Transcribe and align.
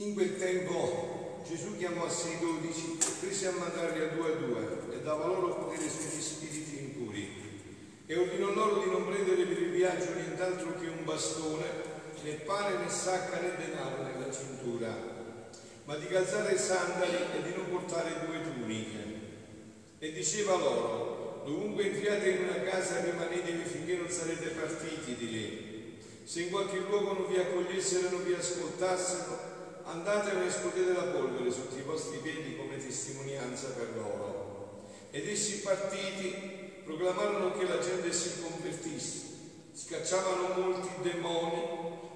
In 0.00 0.14
quel 0.14 0.38
tempo 0.38 1.42
Gesù 1.44 1.76
chiamò 1.76 2.04
a 2.04 2.08
sé 2.08 2.28
i 2.28 2.38
dodici 2.38 2.96
e 3.00 3.12
prese 3.18 3.48
a 3.48 3.50
mandarli 3.50 4.00
a 4.00 4.06
due 4.06 4.30
a 4.30 4.34
due 4.36 4.94
e 4.94 5.02
dava 5.02 5.26
loro 5.26 5.56
potere 5.56 5.88
sugli 5.90 6.22
spiriti 6.22 6.78
impuri 6.78 7.28
e 8.06 8.16
ordinò 8.16 8.54
loro 8.54 8.80
di 8.80 8.90
non 8.90 9.06
prendere 9.06 9.42
per 9.42 9.60
il 9.60 9.70
viaggio 9.72 10.14
nient'altro 10.14 10.78
che 10.78 10.86
un 10.86 11.04
bastone, 11.04 11.64
né 12.22 12.32
pane 12.34 12.76
né 12.78 12.88
sacca 12.88 13.40
né 13.40 13.56
denaro 13.56 14.04
nella 14.04 14.30
cintura, 14.32 14.94
ma 15.82 15.96
di 15.96 16.06
calzare 16.06 16.54
i 16.54 16.58
sandali 16.58 17.16
e 17.34 17.42
di 17.42 17.56
non 17.56 17.68
portare 17.68 18.24
due 18.24 18.40
tuniche. 18.40 19.02
E 19.98 20.12
diceva 20.12 20.58
loro, 20.58 21.42
dovunque 21.44 21.86
entriate 21.86 22.30
in 22.30 22.44
una 22.44 22.60
casa 22.60 23.00
rimanetevi 23.00 23.64
finché 23.64 23.96
non 23.96 24.08
sarete 24.08 24.50
partiti 24.50 25.16
di 25.16 25.28
lì. 25.28 25.98
Se 26.22 26.42
in 26.42 26.50
qualche 26.50 26.78
luogo 26.88 27.14
non 27.14 27.26
vi 27.26 27.38
accogliessero 27.38 28.06
e 28.06 28.10
non 28.12 28.22
vi 28.22 28.34
ascoltassero, 28.34 29.56
andatevene 29.88 30.46
e 30.46 30.50
scuotete 30.50 30.92
la 30.92 31.04
polvere 31.04 31.50
sotto 31.50 31.76
i 31.76 31.82
vostri 31.82 32.18
piedi 32.18 32.56
come 32.56 32.76
testimonianza 32.76 33.68
per 33.68 33.94
loro. 33.96 34.86
Ed 35.10 35.26
essi 35.26 35.60
partiti 35.60 36.82
proclamarono 36.84 37.56
che 37.56 37.66
la 37.66 37.78
gente 37.78 38.12
si 38.12 38.42
convertisse, 38.42 39.26
scacciavano 39.72 40.60
molti 40.60 40.88
demoni, 41.02 41.62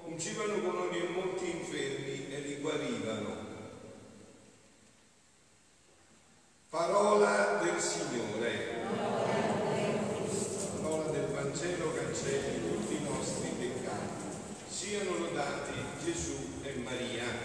ungivano 0.05 0.61
con 0.61 0.77
olio 0.77 1.09
molti 1.09 1.49
infermi 1.49 2.31
e 2.31 2.39
li 2.41 2.55
guarivano. 2.57 3.51
Parola 6.69 7.59
del 7.63 7.79
Signore. 7.79 8.81
Parola 10.81 11.09
del 11.09 11.27
Vangelo 11.27 11.93
cancelli 11.93 12.77
tutti 12.77 12.95
i 12.95 13.03
nostri 13.03 13.49
peccati. 13.59 14.23
Siano 14.67 15.17
lodati 15.17 15.73
Gesù 16.03 16.61
e 16.63 16.73
Maria. 16.77 17.43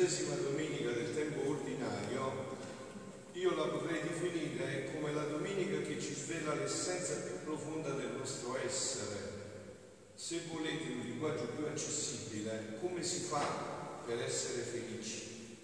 Tredicesima 0.00 0.34
domenica 0.36 0.92
del 0.92 1.14
tempo 1.14 1.50
ordinario 1.50 2.56
io 3.32 3.54
la 3.54 3.66
potrei 3.66 4.00
definire 4.00 4.90
come 4.94 5.12
la 5.12 5.24
domenica 5.24 5.82
che 5.82 6.00
ci 6.00 6.14
svela 6.14 6.54
l'essenza 6.54 7.16
più 7.16 7.44
profonda 7.44 7.90
del 7.90 8.12
nostro 8.16 8.56
essere. 8.56 9.18
Se 10.14 10.40
volete 10.50 10.84
un 10.84 11.00
linguaggio 11.00 11.48
più 11.54 11.66
accessibile, 11.66 12.78
come 12.80 13.02
si 13.02 13.20
fa 13.24 13.44
per 14.06 14.22
essere 14.22 14.62
felici? 14.62 15.58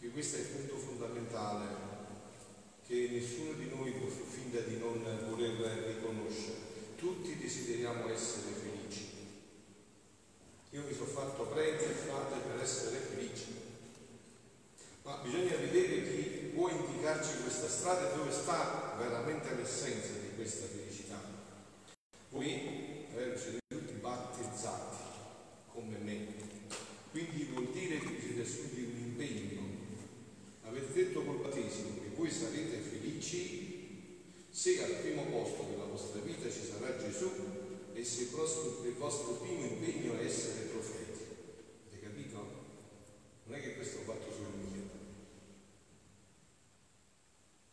Che 0.00 0.08
questo 0.08 0.36
è 0.38 0.40
il 0.40 0.46
punto 0.46 0.76
fondamentale 0.78 1.66
che 2.86 3.08
nessuno 3.12 3.52
di 3.58 3.68
noi 3.68 3.90
può 3.90 4.08
finta 4.08 4.60
di 4.60 4.78
non 4.78 5.04
voler 5.28 5.96
riconoscere. 5.96 6.56
Tutti 6.96 7.36
desideriamo 7.36 8.08
essere 8.08 8.52
felici. 8.58 9.13
Io 10.74 10.82
mi 10.88 10.92
sono 10.92 11.06
fatto 11.06 11.44
prete 11.44 11.84
e 11.84 11.94
frate 11.94 12.34
per 12.48 12.60
essere 12.60 12.96
felice, 12.96 13.44
ma 15.04 15.20
bisogna 15.22 15.54
vedere 15.54 16.02
chi 16.02 16.50
può 16.52 16.68
indicarci 16.68 17.42
questa 17.42 17.68
strada 17.68 18.10
e 18.10 18.16
dove 18.16 18.32
sta 18.32 18.96
veramente 18.98 19.54
l'essenza 19.54 20.14
di 20.14 20.34
questa 20.34 20.66
felicità. 20.66 21.20
Voi 22.30 22.50
eh, 22.50 23.36
siete 23.36 23.60
tutti 23.68 23.92
battezzati 23.92 24.96
come 25.68 25.96
me, 25.98 26.26
quindi 27.12 27.44
vuol 27.52 27.68
dire 27.70 28.00
che 28.00 28.18
siete 28.20 28.40
assunti 28.40 28.82
un 28.82 28.96
impegno. 28.96 29.62
Avete 30.64 30.92
detto 30.92 31.22
col 31.22 31.36
battesimo 31.36 32.00
che 32.00 32.16
voi 32.16 32.32
sarete 32.32 32.78
felici 32.78 34.18
se 34.50 34.82
al 34.82 34.96
primo 35.02 35.22
posto 35.26 35.68
della 35.70 35.84
vostra 35.84 36.20
vita 36.20 36.50
ci 36.50 36.64
sarà 36.66 36.96
Gesù 36.96 37.63
se 38.04 38.22
il 38.22 38.28
vostro, 38.30 38.84
il 38.84 38.94
vostro 38.94 39.32
primo 39.34 39.64
impegno 39.64 40.18
è 40.18 40.24
essere 40.24 40.66
profeti. 40.66 41.24
Avete 41.88 42.06
capito? 42.06 42.36
Non 43.44 43.56
è 43.56 43.62
che 43.62 43.74
questo 43.76 43.98
l'ho 43.98 44.12
fatto 44.12 44.30
solo 44.30 44.48
io. 44.74 44.82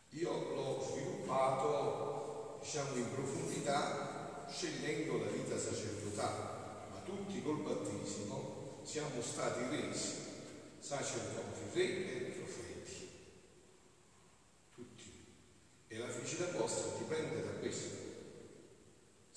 Io 0.09 0.55
l'ho 0.55 0.87
sviluppato, 0.89 2.59
diciamo, 2.61 2.95
in 2.95 3.13
profondità, 3.13 4.47
scegliendo 4.49 5.17
la 5.17 5.31
vita 5.31 5.57
sacerdotale, 5.57 6.89
ma 6.91 6.99
tutti 7.03 7.41
col 7.41 7.61
battesimo 7.61 8.79
siamo 8.83 9.21
stati 9.21 9.75
resi 9.75 10.13
sacerdoti, 10.79 11.59
re 11.73 11.81
e 11.83 12.31
profeti. 12.37 13.09
Tutti. 14.73 15.25
E 15.87 15.97
la 15.97 16.07
felicità 16.09 16.51
vostra 16.57 16.97
dipende 16.97 17.43
da 17.43 17.51
questo 17.59 18.10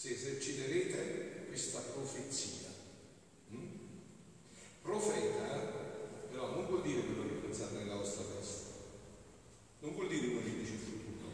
se 0.04 0.12
eserciterete 0.12 1.46
questa 1.46 1.80
profezia. 1.80 2.68
Mm? 3.54 3.68
Profeta, 4.82 5.72
però, 6.30 6.56
non 6.56 6.66
vuol 6.66 6.82
dire 6.82 7.00
quello 7.00 7.22
che 7.22 7.46
pensate 7.46 7.78
nella 7.78 7.94
vostra 7.94 8.24
testa, 8.24 8.68
non 9.78 9.94
vuol 9.94 10.08
dire 10.08 10.26
uno 10.26 10.42
che 10.42 10.58
dice 10.58 10.72
il 10.72 10.78
futuro, 10.78 11.28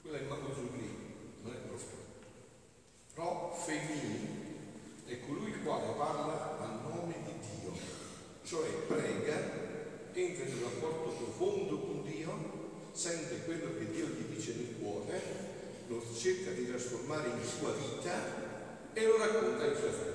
quello 0.00 0.16
è 0.16 0.20
il 0.22 0.28
mago 0.28 0.54
sublime, 0.54 0.96
non 1.42 1.52
è 1.52 1.56
profeta. 1.56 2.24
Profemi 3.12 4.00
è 5.04 5.20
colui 5.26 5.50
il 5.50 5.62
quale 5.62 5.92
parla 5.92 6.58
a 6.60 6.88
nome 6.88 7.16
di 7.22 7.32
Dio, 7.60 7.72
cioè 8.44 8.66
prega, 8.86 10.10
entra 10.14 10.44
in 10.46 10.54
un 10.54 10.62
rapporto 10.62 11.10
profondo 11.22 11.80
con 11.80 12.02
Dio, 12.02 12.88
sente 12.92 13.44
quello 13.44 13.76
che 13.76 13.90
Dio 13.90 14.06
gli 14.06 14.34
dice 14.34 14.54
nel 14.54 14.76
cuore 14.78 15.52
lo 15.88 16.02
cerca 16.16 16.50
di 16.52 16.66
trasformare 16.66 17.28
in 17.28 17.44
sua 17.44 17.72
vita 17.72 18.92
e 18.92 19.06
lo 19.06 19.18
racconta 19.18 19.64
ai 19.64 19.76
suoi 19.76 19.90
figli. 19.90 20.12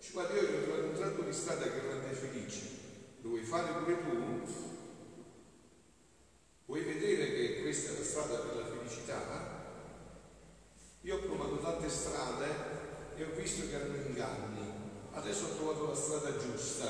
Ci 0.00 0.12
guarda, 0.12 0.34
io 0.34 0.42
ho 0.42 0.62
trovato 0.62 0.84
un 0.84 0.94
tratto 0.94 1.22
di 1.22 1.32
strada 1.32 1.62
che 1.64 1.80
rende 1.80 2.14
felice, 2.14 2.60
lo 3.22 3.30
vuoi 3.30 3.42
fare 3.42 3.72
pure 3.72 3.98
tu? 4.02 4.52
Vuoi 6.66 6.82
vedere 6.82 7.32
che 7.32 7.62
questa 7.62 7.90
è 7.90 7.98
la 7.98 8.04
strada 8.04 8.36
per 8.36 8.56
la 8.56 8.66
felicità? 8.66 9.58
Io 11.02 11.16
ho 11.16 11.18
provato 11.18 11.58
tante 11.58 11.88
strade 11.88 12.46
e 13.16 13.24
ho 13.24 13.34
visto 13.34 13.68
che 13.68 13.74
erano 13.74 13.96
inganni. 13.96 14.78
Trovato 15.80 15.86
la 15.86 15.94
strada 15.94 16.36
giusta. 16.36 16.86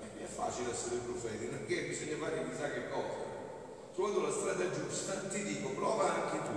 E 0.00 0.24
è 0.24 0.26
facile 0.26 0.70
essere 0.70 0.96
profeti, 1.04 1.48
che 1.66 1.82
bisogna 1.82 2.16
fare 2.16 2.48
chissà 2.48 2.70
che 2.70 2.88
cosa. 2.88 3.30
Trovato 3.92 4.20
la 4.22 4.32
strada 4.32 4.70
giusta, 4.70 5.12
ti 5.28 5.42
dico, 5.42 5.68
prova 5.70 6.14
anche 6.14 6.38
tu. 6.48 6.56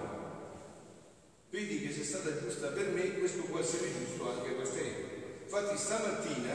Vedi 1.50 1.81
che 1.81 1.91
se 1.91 2.00
è 2.01 2.03
stata 2.05 2.39
giusta 2.39 2.67
per 2.69 2.88
me, 2.91 3.19
questo 3.19 3.44
può 3.44 3.59
essere 3.59 3.91
giusto 3.91 4.31
anche 4.31 4.51
per 4.51 4.69
te. 4.69 5.44
Infatti 5.44 5.77
stamattina 5.77 6.53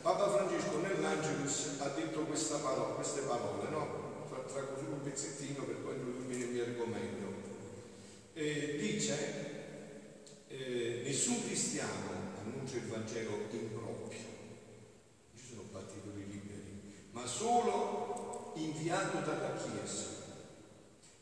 Papa 0.00 0.30
Francesco 0.30 0.78
nell'Angelus 0.78 1.76
ha 1.78 1.88
detto 1.88 2.24
parola, 2.62 2.94
queste 2.94 3.20
parole, 3.20 3.68
no? 3.68 4.08
Traggo 4.48 4.76
solo 4.78 4.94
un 4.94 5.02
pezzettino 5.02 5.64
per 5.64 5.76
poi 5.76 5.94
introdurmi 5.94 6.36
nel 6.36 6.48
mio 6.48 6.64
argomento. 6.64 7.26
Eh, 8.32 8.76
dice, 8.80 9.16
eh, 10.48 11.02
nessun 11.04 11.44
cristiano 11.44 12.28
annuncia 12.42 12.76
il 12.76 12.86
Vangelo 12.86 13.46
improprio, 13.50 14.18
ci 15.36 15.44
sono 15.48 15.62
battitori 15.70 16.26
liberi, 16.26 16.99
ma 17.12 17.26
solo 17.26 18.52
inviato 18.56 19.18
dalla 19.18 19.54
Chiesa 19.54 20.18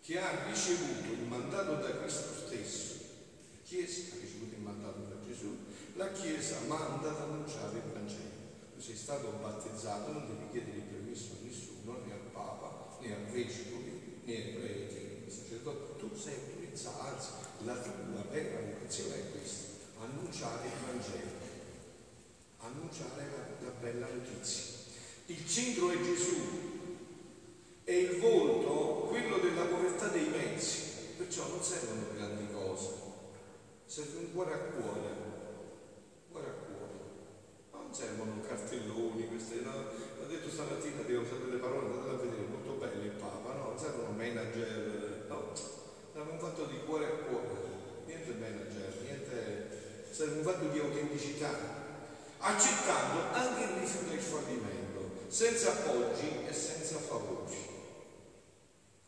che 0.00 0.19
ha 0.19 0.44
ricevuto 0.46 1.12
il 1.12 1.29
mandato 1.29 1.75
da 1.75 1.99
Cristo 1.99 2.46
stesso, 2.46 2.94
Chiesa 3.62 4.14
ha 4.14 4.20
ricevuto 4.20 4.55
il 4.55 4.62
mandato 4.62 5.00
da 5.00 5.20
Gesù, 5.26 5.55
la 5.96 6.11
Chiesa 6.12 6.61
manda 6.67 7.11
ad 7.11 7.20
annunciare 7.20 7.76
il 7.76 7.93
Vangelo. 7.93 8.37
Tu 8.75 8.81
sei 8.81 8.96
stato 8.96 9.38
battezzato, 9.43 10.12
non 10.12 10.26
devi 10.26 10.49
chiedere 10.50 10.79
permesso 10.79 11.32
a 11.32 11.44
nessuno, 11.44 11.99
né 12.06 12.12
al 12.12 12.31
Papa, 12.32 12.96
né 13.00 13.14
al 13.14 13.25
Vescovi, 13.25 14.23
né 14.25 14.34
ai 14.34 14.52
preti, 14.55 15.25
al 15.26 15.31
sacerdote. 15.31 15.99
Tu 15.99 16.17
sei 16.17 16.34
autorizzato, 16.34 17.00
anzi, 17.00 17.29
la 17.64 17.76
tua 17.76 18.25
vera 18.31 18.61
vocazione 18.61 19.14
è 19.14 19.31
questa, 19.32 19.67
annunciare 20.00 20.67
il 20.69 20.73
Vangelo, 20.87 21.31
annunciare 22.61 23.26
la, 23.31 23.67
la 23.67 23.73
bella 23.73 24.06
notizia. 24.06 24.77
Il 25.30 25.46
centro 25.46 25.90
è 25.90 26.00
Gesù, 26.00 26.40
è 27.84 27.92
il 27.92 28.19
volto 28.19 29.08
quello 29.08 29.36
della 29.36 29.64
povertà 29.66 30.06
dei 30.08 30.26
mezzi, 30.28 31.16
perciò 31.19 31.46
non 31.48 31.62
servono 31.62 32.06
grandi 32.16 32.50
cose, 32.50 32.88
serve 33.84 34.20
un 34.20 34.32
cuore 34.32 34.54
a 34.54 34.56
cuore, 34.56 35.08
cuore 36.30 36.46
a 36.46 36.52
cuore. 36.64 36.92
Non 37.72 37.92
servono 37.92 38.40
cartelloni, 38.40 39.28
queste, 39.28 39.60
no? 39.60 39.72
L'ho 40.19 40.26
detto 40.28 40.48
stamattina, 40.48 41.02
devo 41.02 41.26
sapere 41.26 41.50
le 41.50 41.58
parole, 41.58 41.92
andate 41.92 42.08
a 42.08 42.24
vedere, 42.24 42.46
molto 42.48 42.72
bello 42.81 43.04
il 43.04 43.10
Papa, 43.10 43.52
no? 43.52 43.69
Non 43.69 43.78
servono 43.78 44.16
manager, 44.16 45.26
no? 45.28 45.52
Serve 45.54 46.31
un 46.31 46.38
fatto 46.38 46.64
di 46.64 46.78
cuore 46.86 47.04
a 47.04 47.10
cuore, 47.28 47.52
niente 48.06 48.32
manager, 48.32 48.96
niente, 49.02 50.08
serve 50.10 50.38
un 50.38 50.44
fatto 50.44 50.69
di 50.69 50.78
autenticità, 50.78 51.50
accettando 52.38 53.20
anche 53.34 53.62
il 53.62 53.81
rifiuto 53.81 54.12
e 54.12 54.14
il 54.14 54.20
fallimento, 54.20 54.68
senza 55.28 55.72
appoggi 55.72 56.46
e 56.46 56.52
senza 56.52 56.98
favori 56.98 57.76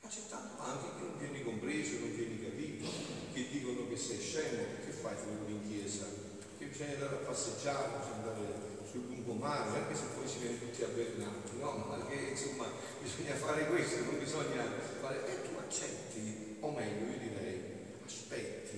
accettando 0.03 0.61
anche 0.61 0.87
che 0.97 1.03
non 1.03 1.19
vieni 1.19 1.45
compreso, 1.45 1.99
non 2.01 2.15
vieni 2.15 2.43
capito, 2.43 2.89
che 3.33 3.49
dicono 3.51 3.89
che 3.89 3.97
sei 3.97 4.19
scemo, 4.19 4.63
che 4.85 4.91
fai 4.91 5.15
fuori 5.17 5.53
in 5.53 5.69
chiesa? 5.69 6.21
perché 6.61 6.77
bisogna 6.77 6.93
andare 6.93 7.15
a 7.17 7.27
passeggiare, 7.27 7.89
bisogna 7.97 8.17
andare 8.17 8.85
sul 8.85 9.07
lungomare, 9.09 9.81
anche 9.81 9.95
se 9.95 10.05
poi 10.15 10.29
si 10.29 10.39
viene 10.41 10.59
tutti 10.61 10.83
avvelenati, 10.83 11.57
no? 11.59 11.73
Ma 11.89 12.05
che 12.05 12.37
insomma 12.37 12.67
bisogna 13.01 13.35
fare 13.35 13.67
questo, 13.67 14.05
non 14.05 14.19
bisogna 14.19 14.65
fare. 15.01 15.27
E 15.27 15.41
tu 15.41 15.57
accetti, 15.57 16.59
o 16.61 16.71
meglio, 16.71 17.13
io 17.13 17.19
direi, 17.19 17.63
aspetti. 18.05 18.77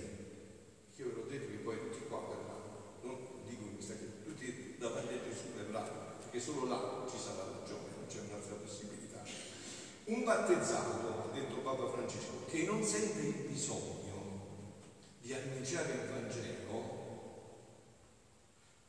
Io 0.95 1.07
ve 1.09 1.13
l'ho 1.13 1.27
detto 1.27 1.47
che 1.51 1.59
poi 1.59 1.77
tutti 1.91 2.07
qua 2.07 2.21
verranno, 2.21 3.03
non 3.03 3.43
dico 3.49 3.63
in 3.65 3.75
questa 3.75 3.95
che 3.95 4.23
tutti 4.23 4.77
davanti 4.79 5.15
a 5.15 5.23
Gesù 5.27 5.51
verranno, 5.57 6.15
perché 6.21 6.39
solo 6.39 6.69
là 6.69 7.05
ci 7.11 7.19
sarà 7.19 7.51
la 7.51 7.67
gioia, 7.67 7.99
non 7.99 8.07
c'è 8.07 8.21
un'altra 8.21 8.55
possibilità. 8.63 9.25
Un 10.05 10.23
battezzato, 10.23 11.09
ha 11.09 11.35
detto 11.35 11.57
Papa 11.57 11.91
Francesco, 11.91 12.45
che 12.47 12.63
non 12.63 12.85
sente 12.85 13.27
il 13.27 13.51
bisogno 13.51 14.71
di 15.21 15.33
annunciare 15.35 15.93
il 15.95 16.09
Vangelo, 16.11 17.03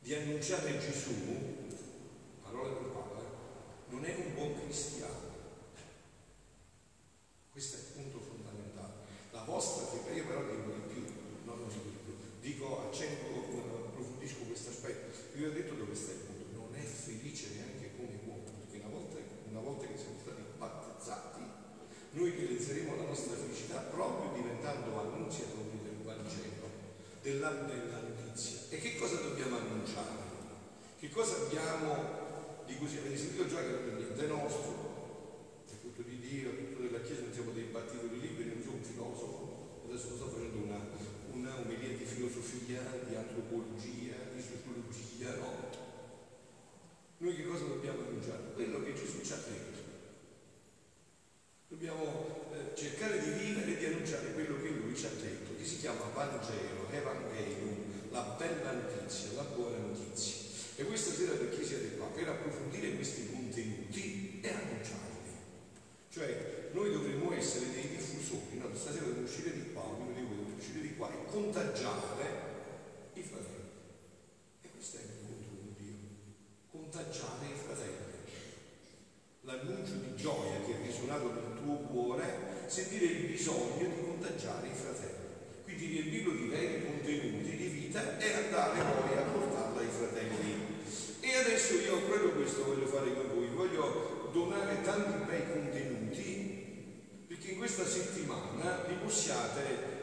di 0.04 0.14
annunciare 0.14 0.78
Gesù, 0.78 1.14
parola 2.42 2.68
del 2.74 2.90
Papa, 2.92 3.22
non 3.88 4.04
è 4.04 4.14
un 4.14 4.34
buon 4.34 4.60
cristiano. 4.60 5.32
Questo 7.50 7.76
è 7.76 7.78
il 7.78 7.86
punto 7.94 8.20
fondamentale. 8.20 8.92
La 9.30 9.44
vostra 9.44 9.86
fede, 9.86 10.14
io 10.14 10.26
però 10.26 10.42
dico 10.42 10.72
di 10.72 10.92
più, 10.92 11.04
non 11.44 11.56
lo 11.56 11.64
dico 11.68 11.88
di 11.88 11.96
più, 12.04 12.14
dico 12.40 12.86
accento, 12.86 13.24
approfondisco 13.88 14.40
questo 14.40 14.68
aspetto. 14.68 15.16
Io 15.74 15.82
ho 15.82 15.90
detto 15.90 15.90
dove 15.90 15.94
sta 15.94 16.12
il 16.12 16.22
punto, 16.22 16.70
non 16.70 16.74
è 16.78 16.84
felice 16.84 17.50
neanche 17.54 17.90
come 17.96 18.14
uomo, 18.26 18.46
perché 18.46 18.78
una 18.78 18.94
volta, 18.94 19.18
una 19.50 19.60
volta 19.60 19.86
che 19.86 19.96
siamo 19.98 20.18
stati 20.22 20.42
battezzati, 20.56 21.42
noi 22.12 22.30
realizzeremo 22.30 22.94
la 22.96 23.10
nostra 23.10 23.34
felicità 23.34 23.80
proprio 23.90 24.38
diventando 24.38 25.00
annunziatori 25.00 25.82
del 25.82 25.98
Vangelo, 26.04 26.70
della, 27.22 27.50
della 27.66 28.04
e 28.34 28.78
che 28.78 28.96
cosa 28.96 29.22
dobbiamo 29.22 29.56
annunciare? 29.56 30.10
Che 30.98 31.08
cosa 31.10 31.36
abbiamo 31.46 32.62
di 32.66 32.76
così? 32.76 32.98
Avete 32.98 33.16
sentito 33.16 33.46
già 33.46 33.62
che 33.62 33.70
non 33.70 33.88
è 33.88 33.94
niente 33.94 34.26
nostro, 34.26 35.62
è 35.70 35.80
tutto 35.80 36.02
di 36.02 36.18
Dio, 36.18 36.50
è 36.50 36.56
tutto 36.56 36.82
della 36.82 37.00
Chiesa, 37.02 37.22
non 37.22 37.32
siamo 37.32 37.52
dei 37.52 37.70
battitoli 37.70 38.18
liberi, 38.18 38.48
non 38.54 38.62
sono 38.62 38.76
un 38.76 38.82
filosofo. 38.82 39.82
Adesso 39.86 40.16
sto 40.16 40.26
facendo 40.26 40.53
una, 41.44 41.60
omelia 41.60 41.96
di 41.98 42.04
filosofia, 42.04 42.80
di 43.06 43.14
antropologia, 43.14 44.16
di 44.34 44.40
sociologia, 44.40 45.36
no? 45.36 45.68
Noi 47.18 47.36
che 47.36 47.44
cosa 47.44 47.64
dobbiamo 47.64 48.00
annunciare? 48.00 48.52
Quello 48.54 48.82
che 48.82 48.94
Gesù 48.94 49.20
ci 49.20 49.32
ha 49.32 49.36
detto. 49.36 49.92
Dobbiamo 51.68 52.50
eh, 52.52 52.74
cercare 52.74 53.20
di 53.20 53.30
vivere 53.30 53.72
e 53.72 53.76
di 53.76 53.84
annunciare 53.84 54.32
quello 54.32 54.60
che 54.62 54.68
Lui 54.70 54.96
ci 54.96 55.04
ha 55.04 55.10
detto, 55.10 55.56
che 55.56 55.64
si 55.64 55.78
chiama 55.78 56.08
Vangelo, 56.14 56.88
Evangelium, 56.90 58.10
la 58.10 58.36
bella 58.38 58.72
notizia, 58.72 59.32
la 59.34 59.42
buona 59.42 59.78
notizia. 59.78 60.42
E 60.76 60.84
questa 60.84 61.12
sera 61.12 61.32
perché 61.32 61.62
siete 61.62 61.96
qua? 61.96 62.06
Per 62.06 62.26
approfondire 62.26 62.94
questi 62.94 63.28
contenuti 63.30 64.40
e 64.42 64.48
annunciarli. 64.48 65.12
Cioè, 66.10 66.70
noi 66.72 66.92
dovremmo 66.92 67.32
essere 67.32 67.70
dei 67.72 67.88
diffusori, 67.88 68.58
no? 68.58 68.70
Stasera 68.74 69.04
dobbiamo 69.04 69.26
uscire 69.26 69.52
di 69.52 69.72
qua, 69.72 69.82
ognuno 69.82 70.14
di 70.14 70.22
voi 70.22 70.44
deve 70.44 70.56
uscire 70.58 70.80
di 70.80 70.83
qua 70.96 71.10
e 71.10 71.24
contagiare 71.26 72.42
i 73.14 73.22
fratelli. 73.22 73.70
E 74.62 74.68
questo 74.70 74.96
è 74.96 75.00
il 75.00 75.08
punto 75.26 75.50
di 75.62 75.74
Dio. 75.78 75.96
Contagiare 76.70 77.46
i 77.46 77.56
fratelli. 77.56 77.92
L'annuncio 79.42 79.94
di 79.94 80.16
gioia 80.16 80.60
che 80.64 80.72
è 80.72 80.86
risuonato 80.86 81.32
nel 81.32 81.62
tuo 81.62 81.76
cuore, 81.88 82.64
sentire 82.66 83.04
il 83.06 83.26
bisogno 83.26 83.76
di 83.78 84.00
contagiare 84.00 84.68
i 84.68 84.74
fratelli. 84.74 85.12
Quindi 85.64 85.86
riempirlo 85.86 86.32
di 86.32 86.48
veri 86.48 86.86
contenuti 86.86 87.56
di 87.56 87.66
vita 87.66 88.18
e 88.18 88.32
andare 88.32 88.80
poi 88.80 89.18
a 89.18 89.22
portarla 89.22 89.80
ai 89.80 89.88
fratelli. 89.88 90.72
E 91.20 91.34
adesso 91.36 91.74
io 91.74 92.00
proprio 92.02 92.32
questo 92.32 92.64
voglio 92.64 92.86
fare 92.86 93.14
con 93.14 93.28
voi, 93.34 93.48
voglio 93.48 94.30
donare 94.32 94.82
tanti 94.82 95.24
bei 95.24 95.42
contenuti 95.50 96.44
perché 97.26 97.52
in 97.52 97.58
questa 97.58 97.84
settimana 97.84 98.84
li 98.88 98.94
possiate 99.02 99.93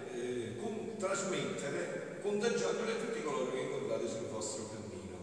trasmettere 1.01 2.19
contagiandoli 2.21 2.91
a 2.91 2.95
tutti 2.95 3.23
coloro 3.23 3.51
che 3.51 3.59
incontrate 3.59 4.07
sul 4.07 4.27
vostro 4.27 4.69
cammino 4.69 5.17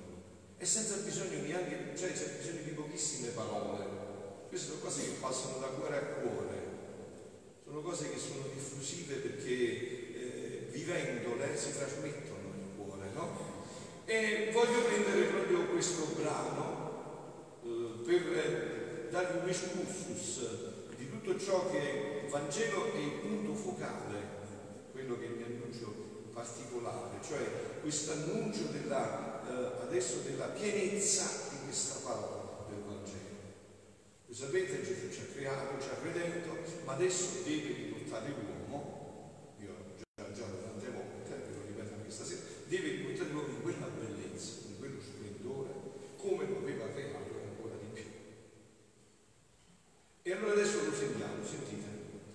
e 0.58 0.64
senza 0.66 0.96
bisogno 0.96 1.40
neanche, 1.40 1.96
cioè 1.96 2.12
c'è 2.12 2.36
bisogno 2.36 2.62
di 2.64 2.70
pochissime 2.70 3.28
parole. 3.28 3.86
Queste 4.48 4.68
sono 4.68 4.80
cose 4.80 5.04
che 5.04 5.16
passano 5.20 5.58
da 5.58 5.68
cuore 5.68 5.96
a 5.96 6.02
cuore, 6.18 6.56
sono 7.64 7.80
cose 7.80 8.10
che 8.10 8.18
sono 8.18 8.42
diffusive 8.52 9.14
perché 9.16 9.52
eh, 9.52 10.68
vivendole 10.72 11.56
si 11.56 11.76
trasmettono 11.76 12.38
no? 13.14 13.56
E 14.04 14.50
voglio 14.52 14.82
prendere 14.82 15.26
proprio 15.26 15.66
questo 15.66 16.06
brano 16.20 17.60
eh, 17.62 18.04
per 18.04 19.08
darvi 19.10 19.38
un 19.38 19.48
excursus 19.48 20.40
di 20.96 21.10
tutto 21.10 21.38
ciò 21.38 21.70
che 21.70 22.22
il 22.24 22.30
Vangelo 22.30 22.92
è 22.92 22.98
il 22.98 23.12
punto 23.20 23.54
focale, 23.54 24.36
quello 24.92 25.18
che 25.18 25.26
mi 25.28 25.42
annuncio 25.68 26.06
particolare, 26.32 27.18
cioè 27.26 27.80
questo 27.80 28.12
annuncio 28.12 28.64
della, 28.72 29.42
eh, 29.48 29.82
adesso 29.82 30.20
della 30.24 30.46
pienezza 30.46 31.24
di 31.50 31.56
questa 31.64 32.00
parola 32.08 32.66
del 32.68 32.82
Vangelo. 32.86 33.36
Voi 34.26 34.36
sapete, 34.36 34.82
Gesù 34.82 35.10
ci 35.12 35.20
ha 35.20 35.34
creato, 35.34 35.82
ci 35.82 35.88
ha 35.88 36.02
redento, 36.02 36.56
ma 36.84 36.94
adesso 36.94 37.42
deve 37.44 37.72
riportare 37.74 38.28
l'uomo 38.28 38.58
deve 42.68 42.90
riportare 42.90 43.30
l'uomo 43.30 43.48
in 43.48 43.62
quella 43.62 43.86
bellezza, 43.86 44.68
in 44.68 44.78
quello 44.78 45.00
splendore, 45.00 45.72
come 46.16 46.46
lo 46.46 46.58
aveva 46.58 46.86
creato 46.92 47.32
e 47.32 47.48
ancora 47.48 47.74
di 47.80 47.88
più. 47.92 48.04
E 50.22 50.32
allora 50.32 50.52
adesso 50.52 50.84
lo 50.84 50.94
sentiamo, 50.94 51.44
sentite. 51.44 51.86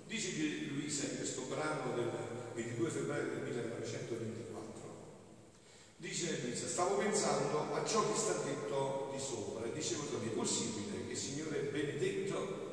Dice 0.07 0.33
che 0.33 0.67
Luisa 0.71 1.05
in 1.05 1.17
questo 1.17 1.43
brano 1.43 1.93
del 1.95 2.09
22 2.55 2.89
febbraio 2.89 3.29
del 3.29 3.41
1924, 3.43 4.91
dice 5.97 6.39
Luisa, 6.43 6.67
stavo 6.67 6.97
pensando 6.97 7.73
a 7.73 7.85
ciò 7.85 8.03
detto 8.73 9.09
di 9.13 9.19
sopra 9.19 9.65
e 9.65 9.71
dicevo 9.71 10.03
è 10.25 10.29
possibile 10.29 11.05
che 11.05 11.11
il 11.11 11.17
Signore 11.17 11.69
benedetto 11.71 12.71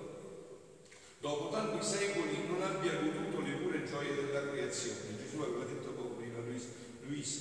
dopo 1.21 1.50
tanti 1.50 1.85
secoli 1.85 2.47
non 2.49 2.62
abbia 2.62 2.95
goduto 2.95 3.40
le 3.40 3.52
pure 3.57 3.85
gioie 3.85 4.14
della 4.14 4.49
creazione. 4.50 5.19
Gesù 5.19 5.42
aveva 5.42 5.64
detto 5.64 5.90
poco 5.90 6.14
prima 6.14 6.38
Luisa, 6.40 7.38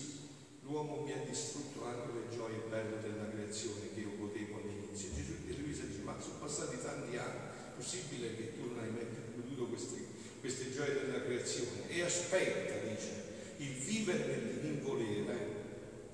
l'uomo 0.64 1.04
mi 1.04 1.14
ha 1.14 1.24
distrutto 1.26 1.86
anche 1.86 2.12
le 2.14 2.36
gioie 2.36 2.64
belle 2.70 3.00
della 3.02 3.30
creazione 3.30 3.94
che 3.94 4.02
io 4.02 4.18
godevo 4.18 4.60
all'inizio. 4.60 5.10
Gesù 5.16 5.34
e 5.48 5.56
Luisa 5.56 5.84
dice, 5.84 6.02
ma 6.04 6.20
sono 6.20 6.40
passati 6.40 6.78
tanti 6.82 7.16
anni, 7.16 7.40
possibile 7.78 8.36
che 8.36 8.56
tu 8.56 8.68
non 8.68 8.80
hai 8.80 8.90
mai 8.92 9.08
goduto 9.36 9.68
queste, 9.68 9.98
queste 10.42 10.74
gioie 10.74 10.94
della 10.94 11.24
creazione? 11.24 11.88
E 11.88 12.02
aspetta, 12.02 12.86
dice, 12.86 13.24
il 13.58 13.74
vivere 13.74 14.60
nel 14.62 14.82
volere, 14.82 15.38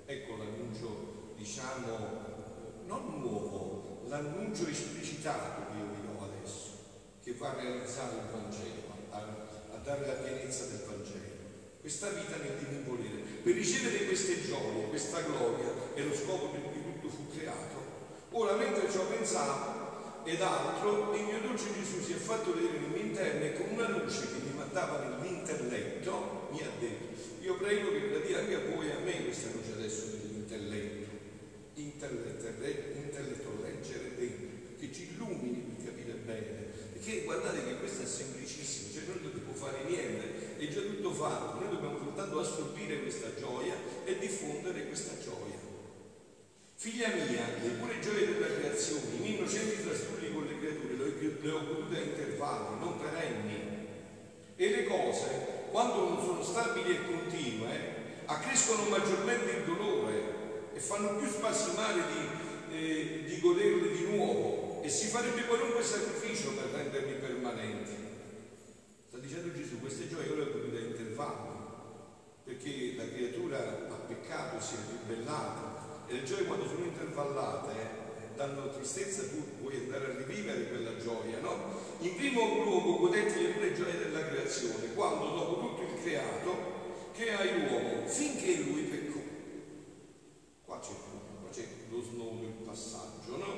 ecco 0.05 0.37
l'annuncio, 0.37 1.33
diciamo, 1.37 2.34
non 2.85 3.19
nuovo, 3.19 4.03
l'annuncio 4.07 4.67
esplicitato 4.67 5.71
che 5.71 5.77
io 5.77 5.85
vi 5.93 6.05
do 6.05 6.23
adesso, 6.23 6.69
che 7.23 7.33
va 7.33 7.49
a 7.51 7.55
realizzare 7.55 8.15
il 8.15 8.31
Vangelo, 8.31 8.81
a, 9.11 9.17
a 9.73 9.77
dare 9.77 10.05
la 10.05 10.13
pienezza 10.13 10.65
del 10.65 10.83
Vangelo 10.87 11.35
questa 11.85 12.09
vita 12.09 12.37
nel 12.37 12.57
divin 12.57 12.83
volere. 12.83 13.21
Per 13.43 13.53
ricevere 13.53 14.05
queste 14.05 14.41
gioie, 14.41 14.89
questa 14.89 15.21
gloria 15.21 15.69
è 15.93 16.01
lo 16.01 16.15
scopo 16.15 16.47
per 16.47 16.61
cui 16.63 16.81
tutto 16.81 17.09
fu 17.09 17.29
creato. 17.29 17.77
Ora, 18.31 18.55
mentre 18.55 18.89
ciò 18.89 19.05
pensavo 19.05 20.23
ed 20.23 20.41
altro, 20.41 21.13
il 21.13 21.25
mio 21.25 21.39
dolce 21.41 21.65
Gesù 21.77 22.01
si 22.01 22.13
è 22.13 22.15
fatto 22.15 22.55
vedere 22.55 22.79
nel 22.79 22.89
mio 22.89 23.01
interno 23.01 23.43
e 23.43 23.53
con 23.53 23.67
una 23.69 23.87
luce 23.87 24.21
che 24.21 24.49
mi 24.49 24.57
mandava 24.57 24.97
nell'intelletto 24.97 26.47
mi 26.49 26.61
ha 26.61 26.69
detto, 26.79 27.21
io 27.41 27.55
prego 27.55 27.91
che 27.91 28.09
la 28.09 28.25
dia 28.25 28.39
anche 28.39 28.55
a 28.55 28.75
voi 28.75 28.87
e 28.87 28.91
a 28.91 28.99
me 29.05 29.23
questa 29.23 29.49
luce 29.53 29.73
adesso 29.73 30.05
dell'intelletto. 30.07 30.94
Intelletto, 32.13 33.61
leggere 33.61 34.15
dentro, 34.15 34.77
che 34.79 34.93
ci 34.93 35.09
illumini 35.13 35.75
per 35.75 35.85
capire 35.85 36.13
bene. 36.13 36.73
Perché 36.93 37.23
guardate 37.23 37.65
che 37.65 37.77
questo 37.79 38.03
è 38.03 38.05
semplicissimo, 38.05 38.93
cioè 38.93 39.03
non 39.07 39.23
dobbiamo 39.23 39.53
fare 39.53 39.83
niente 39.87 40.45
è 40.57 40.67
già 40.69 40.81
tutto 40.81 41.11
fatto, 41.11 41.59
noi 41.59 41.69
dobbiamo 41.69 41.97
soltanto 41.97 42.39
assorbire 42.39 43.01
questa 43.01 43.27
gioia 43.37 43.75
e 44.05 44.17
diffondere 44.17 44.87
questa 44.87 45.13
gioia. 45.21 45.59
Figlia 46.75 47.07
mia, 47.09 47.45
le 47.61 47.69
pure 47.79 47.99
gioie 47.99 48.33
della 48.33 48.47
creazione, 48.47 49.15
i 49.15 49.19
miei 49.19 49.35
innocenti 49.37 49.83
trastulli 49.83 50.33
con 50.33 50.45
le 50.45 50.59
creature, 50.59 51.39
le 51.41 51.51
ho 51.51 51.63
potute 51.63 51.97
a 51.97 52.03
intervalli, 52.03 52.79
non 52.79 52.99
perenni. 52.99 53.73
E 54.55 54.69
le 54.69 54.83
cose, 54.85 55.27
quando 55.71 56.09
non 56.09 56.23
sono 56.23 56.43
stabili 56.43 56.91
e 56.91 57.05
continue, 57.05 57.93
accrescono 58.25 58.87
maggiormente 58.89 59.51
il 59.51 59.63
dolore 59.65 60.04
e 60.75 60.79
fanno 60.79 61.15
più 61.15 61.27
spasimare 61.27 62.01
di, 62.11 62.75
eh, 62.75 63.23
di 63.25 63.39
goderle 63.39 63.91
di 63.95 64.03
nuovo 64.07 64.81
e 64.83 64.89
si 64.89 65.07
farebbe 65.07 65.45
qualunque 65.45 65.81
sacrificio 65.81 66.51
per 66.51 66.65
renderli 66.65 67.13
permanenti. 67.13 67.95
Sta 69.07 69.17
dicendo 69.17 69.53
Gesù, 69.53 69.79
queste 69.79 70.09
gioie 70.09 70.27
io 70.27 70.35
le 70.35 70.41
ho 70.41 70.47
potute 70.47 70.77
a 70.77 70.81
intervalli, 70.81 71.49
perché 72.43 72.93
la 72.97 73.07
creatura 73.07 73.57
ha 73.89 73.95
peccato, 74.05 74.61
si 74.61 74.75
è 74.75 74.77
ribellata 74.91 76.03
e 76.07 76.13
le 76.13 76.23
gioie 76.23 76.43
quando 76.43 76.67
sono 76.67 76.83
intervallate 76.83 77.71
eh, 77.71 78.35
danno 78.35 78.69
tristezza, 78.69 79.23
tu 79.23 79.43
vuoi 79.61 79.77
andare 79.77 80.05
a 80.05 80.17
rivivere 80.17 80.67
quella 80.67 80.97
gioia, 80.97 81.39
no? 81.39 81.79
In 81.99 82.15
primo 82.15 82.63
luogo 82.63 82.97
godete 82.97 83.41
le 83.41 83.49
pure 83.53 83.73
gioie 83.73 83.97
della 83.97 84.27
creazione, 84.27 84.93
quando 84.93 85.29
dopo 85.29 85.59
tutto 85.61 85.81
il 85.81 86.01
creato 86.01 86.73
crea 87.13 87.43
l'uomo 87.43 88.05
finché 88.05 88.57
lui 88.57 88.81
peccò. 88.83 89.19
Qua 90.65 90.79
c'è, 90.79 90.93
qua 91.41 91.49
c'è 91.49 91.65
lo 91.89 92.01
snodo, 92.01 92.43
il 92.43 92.55
passaggio, 92.75 93.37
no? 93.37 93.53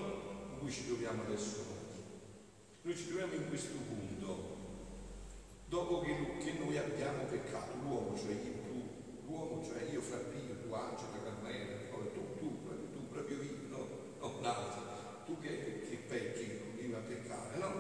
In 0.53 0.59
cui 0.59 0.71
ci 0.71 0.85
troviamo 0.85 1.23
adesso. 1.23 1.65
Noi 2.83 2.95
ci 2.95 3.07
troviamo 3.07 3.33
in 3.33 3.49
questo 3.49 3.77
punto, 3.89 4.57
dopo 5.65 6.01
che, 6.01 6.13
che 6.37 6.53
noi 6.59 6.77
abbiamo 6.77 7.23
peccato, 7.23 7.73
l'uomo, 7.81 8.15
cioè 8.15 8.31
io, 8.31 8.61
tu, 8.61 9.25
l'uomo, 9.25 9.65
cioè 9.65 9.89
io, 9.91 10.01
fra 10.01 10.17
Pio, 10.17 10.61
tu, 10.61 10.71
Angela, 10.71 11.17
Carmela, 11.23 11.73
tu, 12.13 12.37
tu, 12.37 12.61
proprio, 12.61 12.87
tu, 12.93 13.09
proprio 13.09 13.41
io, 13.41 13.57
no? 13.69 13.87
No, 14.19 14.39
l'altro, 14.41 14.83
tu 15.25 15.39
che, 15.41 15.81
che 15.89 15.95
pecchi, 16.07 16.59
continui 16.59 16.93
a 16.93 16.99
peccare, 16.99 17.57
no? 17.57 17.73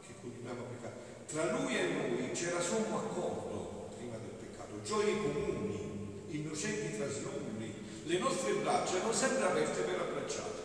Che 0.00 0.14
continuiamo 0.18 0.62
a 0.62 0.64
peccare. 0.64 0.94
Tra 1.26 1.58
lui 1.58 1.76
e 1.76 1.88
noi 1.92 2.32
c'era 2.32 2.58
sommo 2.58 2.96
accordo 2.96 3.90
prima 3.96 4.16
del 4.16 4.34
peccato, 4.40 4.80
gioie 4.82 5.14
comuni, 5.18 6.24
innocenti 6.28 6.96
trasnulli, 6.96 7.74
le 8.04 8.18
nostre 8.18 8.54
braccia 8.54 8.96
erano 8.96 9.12
sempre 9.12 9.44
aperte 9.44 9.82
per 9.82 10.00
abbracciare. 10.00 10.59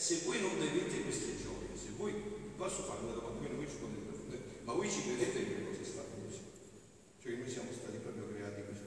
Se 0.00 0.22
voi 0.24 0.40
non 0.40 0.58
vedete 0.58 1.02
queste 1.02 1.36
gioie, 1.36 1.76
se 1.76 1.90
voi, 1.96 2.12
posso 2.56 2.82
fare 2.84 3.00
una 3.02 3.12
domanda, 3.12 3.38
voi 3.38 3.56
non 3.56 3.68
ci 3.68 3.76
potete 3.76 4.00
ma 4.70 4.76
voi 4.76 4.88
ci 4.88 5.02
credete 5.02 5.34
che 5.34 5.54
le 5.58 5.64
cose 5.66 5.82
stanno 5.82 6.14
così? 6.22 6.46
Cioè 7.18 7.34
noi 7.34 7.50
siamo 7.50 7.72
stati 7.74 7.98
proprio 7.98 8.30
creati 8.30 8.62
così. 8.70 8.86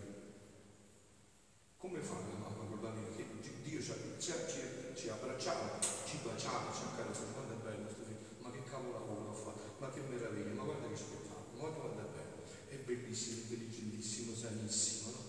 Come 1.75 1.99
fa 1.99 2.23
la 2.23 2.39
mamma 2.39 2.63
con 2.71 2.79
la 2.81 2.95
mia? 2.95 3.11
Che 3.11 3.25
Dio 3.67 3.81
ci, 3.81 3.91
ci, 4.17 4.31
ci, 4.47 4.61
ci 4.95 5.09
abbracciava, 5.09 5.75
ci 6.07 6.23
baciava, 6.23 6.71
ci 6.71 6.87
accarezzava, 6.87 7.35
quanto 7.35 7.51
è 7.51 7.57
bello 7.67 7.83
questo 7.83 8.03
figlio, 8.07 8.39
ma 8.39 8.51
che 8.51 8.63
cavolo 8.63 8.93
lavoro 8.93 9.31
ha 9.31 9.35
fatto, 9.35 9.75
ma 9.79 9.91
che 9.91 9.99
meraviglia, 10.07 10.53
ma 10.55 10.63
guarda 10.63 10.87
che 10.87 10.95
spettacolo, 10.95 11.59
ma 11.59 11.67
quanto 11.67 11.99
è 11.99 12.07
bello, 12.15 12.47
è 12.71 12.75
bellissimo, 12.79 13.41
intelligentissimo, 13.43 14.35
sanissimo, 14.35 15.11
no? 15.11 15.23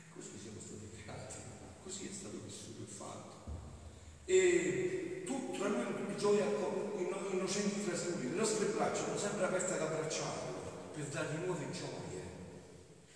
Eh, 0.00 0.08
così 0.16 0.32
siamo 0.40 0.60
stati 0.64 0.88
creati, 0.96 1.36
così 1.84 2.08
è 2.08 2.12
stato 2.12 2.40
vissuto 2.40 2.88
e 2.88 2.88
fatto. 2.88 3.30
E 4.24 5.24
tutto, 5.26 5.58
tra 5.58 5.68
noi, 5.68 6.16
gioia 6.16 6.46
innocenti 7.42 7.84
trasnudi, 7.84 8.30
le 8.30 8.36
nostre 8.36 8.66
braccia 8.66 9.04
sono 9.04 9.18
sempre 9.18 9.44
aperte 9.44 9.74
ad 9.74 9.80
abbracciarlo 9.80 10.60
per 10.94 11.04
dargli 11.06 11.44
nuove 11.44 11.66
gioie, 11.72 12.22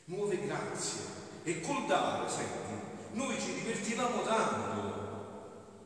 nuove 0.06 0.44
grazie. 0.44 1.25
E 1.48 1.60
col 1.60 1.86
dare, 1.86 2.28
senti, 2.28 2.74
noi 3.12 3.38
ci 3.38 3.54
divertivamo 3.54 4.24
tanto 4.24 5.76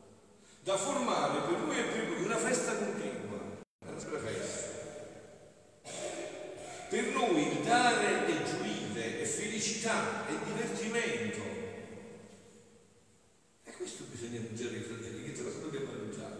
da 0.63 0.75
formare 0.75 1.41
per 1.41 1.59
lui 1.59 1.77
e 1.77 1.83
per 1.83 2.07
lui 2.09 2.23
una 2.23 2.37
festa 2.37 2.77
continua, 2.77 3.61
nostra 3.85 4.17
festa. 4.17 4.69
Per 6.89 7.03
noi 7.13 7.47
il 7.47 7.63
dare 7.63 8.25
è 8.25 8.43
gioire, 8.43 9.21
è 9.21 9.23
felicità, 9.23 10.25
è 10.25 10.33
divertimento. 10.43 11.41
E 13.63 13.71
questo 13.77 14.05
bisogna 14.09 14.39
annunciare 14.39 14.77
ai 14.77 14.81
fratelli, 14.81 15.31
che 15.31 15.43
lo 15.43 15.51
dobbiamo 15.59 15.91
annunciare. 15.91 16.39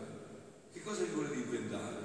Che 0.73 0.81
cosa 0.81 1.03
vi 1.03 1.13
volete 1.13 1.35
inventare? 1.35 1.97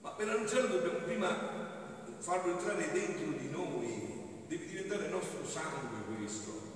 Ma 0.00 0.10
per 0.10 0.28
annunciarlo 0.28 0.74
dobbiamo 0.74 1.04
prima 1.04 2.18
farlo 2.18 2.50
entrare 2.50 2.90
dentro 2.90 3.30
di 3.38 3.48
noi, 3.48 4.44
deve 4.48 4.66
diventare 4.66 5.06
nostro 5.06 5.46
sangue 5.46 6.05
questo. 6.26 6.74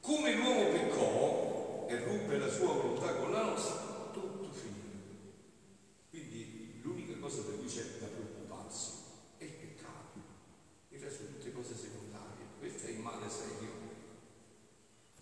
Come 0.00 0.34
l'uomo 0.34 0.70
peccò 0.70 1.86
e 1.88 2.04
ruppe 2.04 2.36
la 2.36 2.50
sua 2.50 2.72
volontà 2.72 3.14
con 3.14 3.30
la 3.30 3.44
nostra, 3.44 4.10
tutto 4.12 4.50
finì. 4.52 4.82
Quindi 6.10 6.80
l'unica 6.82 7.16
cosa 7.18 7.42
per 7.42 7.58
cui 7.58 7.68
c'è 7.68 7.84
da 8.00 8.06
preoccuparsi 8.06 8.90
è 9.38 9.44
il 9.44 9.50
peccato. 9.50 10.18
Il 10.88 10.98
resto 10.98 11.24
sono 11.24 11.36
tutte 11.36 11.52
cose 11.52 11.74
secondarie. 11.76 12.44
Questo 12.58 12.88
è 12.88 12.90
il 12.90 12.98
male 12.98 13.30
serio 13.30 13.70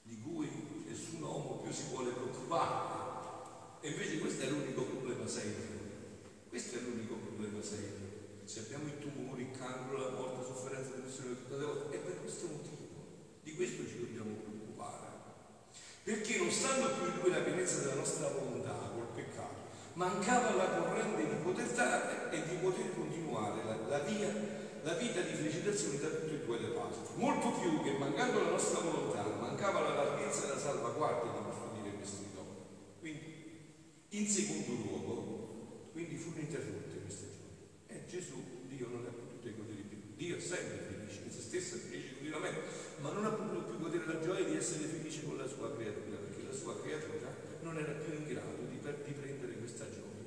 di 0.04 0.19
cui 0.21 0.49
nessun 0.87 1.23
uomo 1.23 1.61
più 1.62 1.71
si 1.71 1.85
vuole 1.90 2.12
preoccupare. 2.12 3.81
E 3.83 3.90
invece 3.90 4.21
questo 4.21 4.45
è 4.45 4.49
l'unico 4.49 4.85
problema 4.85 5.26
serio. 5.28 5.81
Questo 6.49 6.78
è 6.78 6.81
l'unico 6.81 7.14
problema 7.16 7.62
serio. 7.62 8.11
Se 8.45 8.61
abbiamo 8.61 8.88
i 8.88 8.99
tumori, 8.99 9.42
il 9.42 9.59
cancro, 9.59 9.99
la 9.99 10.11
morte, 10.11 10.38
la 10.38 10.45
sofferenza, 10.45 10.90
la 10.90 10.97
depressione, 10.97 11.37
tutte 11.37 11.57
le 11.57 11.64
volte, 11.64 11.97
è 11.97 12.00
per 12.00 12.21
questo 12.21 12.47
motivo. 12.49 12.81
Di 13.42 13.54
questo 13.54 13.87
ci 13.87 14.02
preoccupare. 14.83 15.11
Perché 16.03 16.39
non 16.39 16.51
stando 16.51 16.91
più 16.91 17.07
in 17.07 17.21
lui 17.21 17.31
la 17.31 17.41
pienezza 17.41 17.79
della 17.81 17.95
nostra 17.95 18.29
volontà 18.29 18.73
col 18.93 19.07
peccato, 19.15 19.71
mancava 19.95 20.55
la 20.55 20.65
corrente 20.65 21.29
di 21.29 21.43
poter 21.43 21.67
dare 21.69 22.31
e 22.31 22.43
di 22.49 22.57
poter 22.57 22.95
continuare 22.95 23.65
la, 23.65 23.77
la, 23.89 23.99
via, 24.01 24.29
la 24.83 24.95
vita 24.95 25.21
di 25.21 25.35
felicitazione 25.35 26.01
da 26.01 26.09
tutte 26.09 26.35
e 26.35 26.45
due 26.45 26.59
le 26.59 26.69
parti. 26.69 26.99
Molto 27.15 27.53
più 27.53 27.83
che 27.83 27.93
mancando 27.99 28.43
la 28.43 28.51
nostra 28.51 28.81
volontà, 28.81 29.23
mancava 29.23 29.81
la 29.81 29.95
larghezza 29.95 30.47
e 30.47 30.49
la 30.49 30.59
salvaguardia 30.59 31.31
di 31.31 31.45
questo 31.45 31.71
dire 31.81 31.95
questi 31.95 32.27
doni. 32.35 32.57
Quindi, 32.99 34.07
in 34.11 34.29
secondo 34.29 34.83
luogo, 34.83 35.91
quindi 35.93 36.17
furono 36.17 36.41
interrotte 36.41 37.01
queste 37.01 37.27
gioie. 37.31 37.99
E 37.99 38.07
Gesù, 38.09 38.67
Dio 38.67 38.89
non 38.89 39.03
le 39.03 39.09
ha 39.09 39.12
potute 39.12 39.55
godere 39.55 39.82
Dio 40.23 40.38
sempre 40.38 40.79
felice, 40.87 41.23
in 41.25 41.33
se 41.33 41.41
stesso 41.41 41.75
è 41.75 41.79
felice 41.79 42.14
continuamente, 42.14 42.61
ma 43.00 43.11
non 43.11 43.25
ha 43.25 43.31
potuto 43.31 43.64
più 43.64 43.81
godere 43.81 44.07
la 44.07 44.21
gioia 44.21 44.45
di 44.45 44.57
essere 44.57 44.85
felice 44.85 45.25
con 45.25 45.37
la 45.37 45.49
sua 45.49 45.75
creatura, 45.75 46.17
perché 46.17 46.47
la 46.47 46.55
sua 46.55 46.81
creatura 46.81 47.26
non 47.62 47.76
era 47.76 47.91
più 47.91 48.14
in 48.14 48.26
grado 48.29 48.62
di, 48.71 48.79
di 48.79 49.12
prendere 49.19 49.59
questa 49.59 49.91
gioia. 49.91 50.23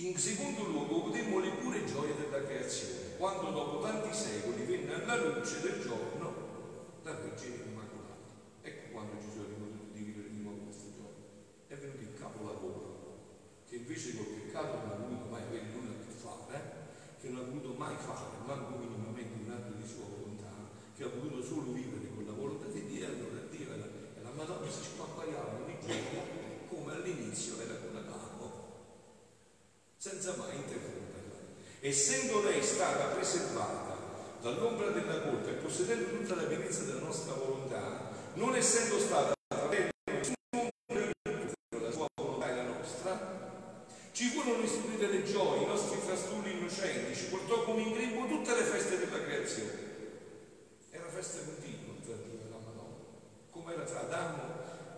In 0.00 0.16
secondo 0.16 0.64
luogo, 0.64 1.02
godemmo 1.02 1.40
le 1.40 1.50
pure 1.60 1.84
gioie 1.84 2.16
della 2.16 2.42
creazione, 2.42 3.16
quando 3.18 3.50
dopo 3.50 3.82
tanti 3.82 4.16
secoli 4.16 4.64
venne 4.64 4.94
alla 4.94 5.36
luce 5.36 5.60
del 5.60 5.82
giorno 5.82 7.00
la 7.02 7.12
Vergine 7.12 7.64
Immacolata. 7.68 8.32
Ecco 8.62 8.92
quando 8.92 9.20
Gesù 9.20 9.44
è 9.44 9.48
venuto 9.52 9.92
di 9.92 10.00
vivere 10.00 10.30
di 10.30 10.40
nuovo 10.40 10.72
questa 10.72 10.88
gioia. 10.88 11.20
È 11.66 11.76
venuto 11.76 12.00
il 12.00 12.14
capolavoro, 12.18 13.64
che 13.68 13.76
invece 13.76 14.16
col 14.16 14.24
peccato 14.24 14.78
non 14.78 14.90
ha 14.90 14.94
voluto 15.04 15.28
mai 15.28 15.42
avere 15.42 15.66
nulla 15.74 15.90
a 15.90 16.00
che 16.00 16.12
fare, 16.16 16.56
eh? 16.56 16.80
che 17.22 17.28
non 17.28 17.38
ha 17.38 17.46
voluto 17.46 17.74
mai 17.78 17.94
fare, 17.94 18.42
manco 18.46 18.78
minimamente 18.78 19.46
un 19.46 19.52
atto 19.52 19.74
di 19.78 19.86
sua 19.86 20.10
volontà, 20.10 20.50
che 20.96 21.04
ha 21.04 21.08
voluto 21.08 21.40
solo 21.40 21.70
vivere 21.70 22.10
con 22.12 22.26
la 22.26 22.32
volontà 22.32 22.66
di 22.66 22.84
Dio, 22.84 23.06
allora 23.06 23.46
Dio 23.48 23.72
e 23.72 23.76
la, 23.78 23.86
e 23.86 24.22
la 24.22 24.32
Madonna 24.34 24.68
si 24.68 24.82
spappagliavano 24.82 25.62
ogni 25.62 25.78
giorno 25.78 26.18
come 26.66 26.92
all'inizio 26.94 27.60
era 27.60 27.74
con 27.78 27.94
Adamo, 27.94 28.50
senza 29.96 30.34
mai 30.34 30.56
interromperla. 30.56 31.38
Essendo 31.84 32.44
lei 32.44 32.62
stata 32.62 33.06
preservata 33.06 33.96
dall'ombra 34.40 34.90
della 34.90 35.20
colpa 35.20 35.50
e 35.50 35.54
possedendo 35.54 36.16
tutta 36.16 36.36
la 36.36 36.44
pienezza 36.44 36.84
della 36.84 37.00
nostra 37.00 37.34
volontà, 37.34 38.08
non 38.34 38.54
essendo 38.54 39.00
stata 39.00 39.32
la 39.50 39.68
sua 41.90 42.06
volontà 42.14 42.52
e 42.52 42.54
la 42.54 42.62
nostra, 42.62 43.40
ci 44.12 44.28
furono 44.28 44.62
istituite 44.62 45.08
le 45.08 45.24
gioie, 45.24 45.62
i 45.62 45.66
nostri 45.66 45.98
frastulli 45.98 46.52
innocenti, 46.52 47.16
ci 47.16 47.24
portò 47.24 47.64
come 47.64 47.82
in 47.82 47.94
grembo 47.94 48.28
tutte 48.28 48.54
le 48.54 48.62
feste 48.62 48.98
della 48.98 49.20
creazione. 49.20 49.72
Era 50.88 51.08
festa 51.08 51.42
continua 51.42 51.94
tra 52.04 52.14
Dio 52.14 52.38
e 52.46 52.48
la 52.48 52.58
Madonna, 52.64 52.94
come 53.50 53.72
era 53.72 53.82
tra 53.82 54.02
Adamo 54.02 54.40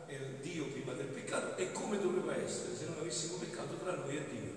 e 0.07 0.19
Dio 0.43 0.67
prima 0.67 0.93
del 0.93 1.07
peccato 1.07 1.57
e 1.57 1.73
come 1.73 1.99
doveva 1.99 2.37
essere 2.37 2.77
se 2.77 2.85
non 2.85 2.99
avessimo 2.99 3.39
peccato 3.39 3.77
tra 3.77 3.95
noi 3.95 4.17
e 4.19 4.25
Dio. 4.31 4.53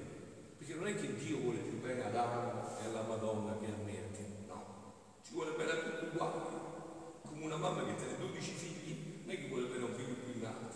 Perché 0.58 0.74
non 0.74 0.88
è 0.88 0.96
che 1.00 1.16
Dio 1.16 1.38
vuole 1.38 1.60
più 1.60 1.80
bene 1.80 2.04
ad 2.04 2.14
Adamo 2.14 2.78
e 2.82 2.86
alla 2.88 3.04
Madonna 3.04 3.58
che 3.58 3.68
a 3.68 3.76
me 3.86 3.94
e 3.94 4.00
a 4.00 4.16
te, 4.16 4.26
no, 4.48 4.64
ci 5.24 5.32
vuole 5.32 5.56
bene 5.56 5.72
a 5.72 5.76
tutti 5.76 6.06
uguali, 6.12 6.42
come 7.22 7.46
una 7.46 7.56
mamma 7.56 7.86
che 7.86 7.96
tiene 7.96 8.18
12 8.18 8.52
figli, 8.52 9.22
non 9.24 9.34
è 9.34 9.40
che 9.40 9.48
vuole 9.48 9.68
bene 9.68 9.84
a 9.84 9.86
un 9.86 9.94
figlio 9.94 10.16
più 10.16 10.38
grande. 10.42 10.76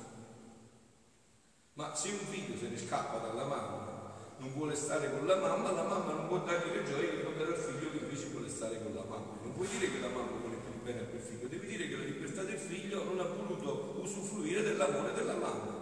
Ma 1.74 1.90
se 2.01 2.10
un 2.10 2.25
figlio 2.34 2.58
se 2.58 2.67
ne 2.70 2.77
scappa 2.77 3.17
dalla 3.20 3.46
mamma, 3.46 4.13
non 4.38 4.51
vuole 4.53 4.74
stare 4.74 5.12
con 5.12 5.27
la 5.27 5.36
mamma, 5.36 5.70
la 5.72 5.84
mamma 5.84 6.13
non 6.13 6.27
può 6.27 6.39
dargli 6.39 6.74
le 6.74 6.84
gioie 6.84 7.10
che 7.12 7.17
può 7.17 7.31
dare 7.38 7.53
al 7.53 7.62
figlio 7.62 7.91
che 7.91 7.98
invece 8.01 8.25
vuole 8.34 8.50
stare 8.50 8.81
con 8.81 8.96
la 8.96 9.05
mamma. 9.08 9.38
Non 9.43 9.53
puoi 9.53 9.67
dire 9.67 9.91
che 9.91 10.00
la 10.00 10.08
mamma 10.08 10.34
vuole 10.41 10.58
più 10.65 10.81
bene 10.81 11.01
a 11.01 11.03
quel 11.03 11.22
figlio, 11.22 11.48
devi 11.48 11.67
dire 11.67 11.88
che 11.88 11.98
la 11.98 12.03
libertà 12.03 12.41
del 12.41 12.58
figlio 12.58 13.03
non 13.03 13.20
ha 13.20 13.29
voluto 13.29 14.01
usufruire 14.01 14.63
dell'amore 14.63 15.13
della 15.13 15.36
mamma. 15.36 15.79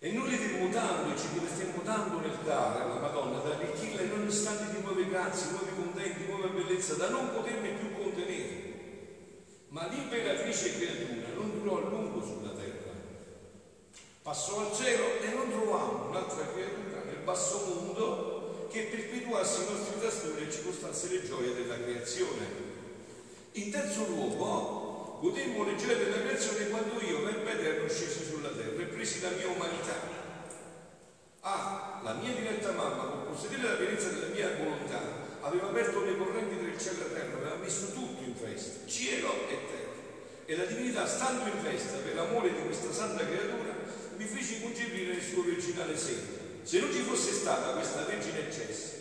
E 0.00 0.10
noi 0.10 0.28
li 0.28 0.36
stiamo 0.36 1.14
e 1.14 1.18
ci 1.18 1.28
divertiamo 1.32 1.82
tanto 1.82 2.18
nel 2.18 2.36
dare 2.44 2.82
alla 2.82 3.00
Madonna, 3.00 3.38
da 3.38 3.54
arricchirla 3.54 4.02
in 4.02 4.12
ogni 4.12 4.28
istante 4.28 4.74
di 4.74 4.82
nuove 4.82 5.08
grazie, 5.08 5.50
nuovi 5.50 5.70
contenti, 5.76 6.26
nuova 6.26 6.48
bellezza, 6.48 6.94
da 6.94 7.08
non 7.08 7.30
potermi 7.32 7.68
più 7.70 7.94
contenere. 7.94 8.72
Ma 9.68 9.86
l'imperatrice 9.86 10.76
creatura 10.76 11.34
non 11.34 11.52
durò 11.58 11.76
a 11.78 11.88
lungo 11.88 12.22
sulla 12.22 12.50
terra. 12.50 12.63
Passò 14.34 14.66
al 14.66 14.74
cielo 14.74 15.20
e 15.22 15.28
non 15.32 15.48
trovammo 15.48 16.08
un'altra 16.08 16.44
creatura 16.52 17.04
nel 17.06 17.22
basso 17.22 17.56
mondo 17.70 18.66
che 18.68 18.90
perpetuasse 18.90 19.62
i 19.62 19.70
nostri 19.70 20.00
trastorni 20.00 20.48
e 20.48 20.50
ci 20.50 20.64
costasse 20.64 21.08
le 21.10 21.24
gioie 21.24 21.54
della 21.54 21.78
creazione. 21.78 22.44
In 23.52 23.70
terzo 23.70 24.06
luogo, 24.08 25.20
godemmo 25.20 25.62
le 25.62 25.76
gioie 25.76 25.98
della 25.98 26.18
creazione 26.18 26.68
quando 26.68 27.00
io, 27.00 27.22
Verbo 27.22 27.48
Eterno, 27.48 27.88
scesi 27.88 28.24
sulla 28.24 28.48
terra 28.48 28.82
e 28.82 28.86
presi 28.86 29.20
la 29.20 29.30
mia 29.30 29.46
umanità. 29.46 29.94
Ah, 31.42 32.00
la 32.02 32.14
mia 32.14 32.32
diretta 32.34 32.72
mamma, 32.72 33.04
con 33.04 33.26
possedere 33.28 33.62
la 33.62 33.76
pienezza 33.76 34.08
della 34.08 34.34
mia 34.34 34.50
volontà, 34.58 35.00
aveva 35.42 35.68
aperto 35.68 36.02
le 36.02 36.16
correnti 36.16 36.56
del 36.56 36.76
cielo 36.76 37.06
e 37.06 37.14
terra, 37.14 37.36
aveva 37.36 37.62
messo 37.62 37.92
tutto 37.92 38.24
in 38.24 38.34
festa, 38.34 38.84
cielo 38.88 39.30
e 39.46 39.58
terra. 39.70 39.92
E 40.44 40.56
la 40.56 40.64
divinità, 40.64 41.06
stando 41.06 41.46
in 41.46 41.62
festa 41.62 41.98
per 41.98 42.16
l'amore 42.16 42.52
di 42.52 42.62
questa 42.64 42.92
santa 42.92 43.24
creatura, 43.24 43.73
mi 44.16 44.24
fece 44.24 44.60
concepire 44.60 45.12
nel 45.12 45.22
suo 45.22 45.42
originale 45.42 45.96
seno. 45.96 46.42
Se 46.62 46.80
non 46.80 46.92
ci 46.92 47.00
fosse 47.00 47.32
stata 47.32 47.72
questa 47.72 48.04
Vergine 48.04 48.48
eccessa, 48.48 48.92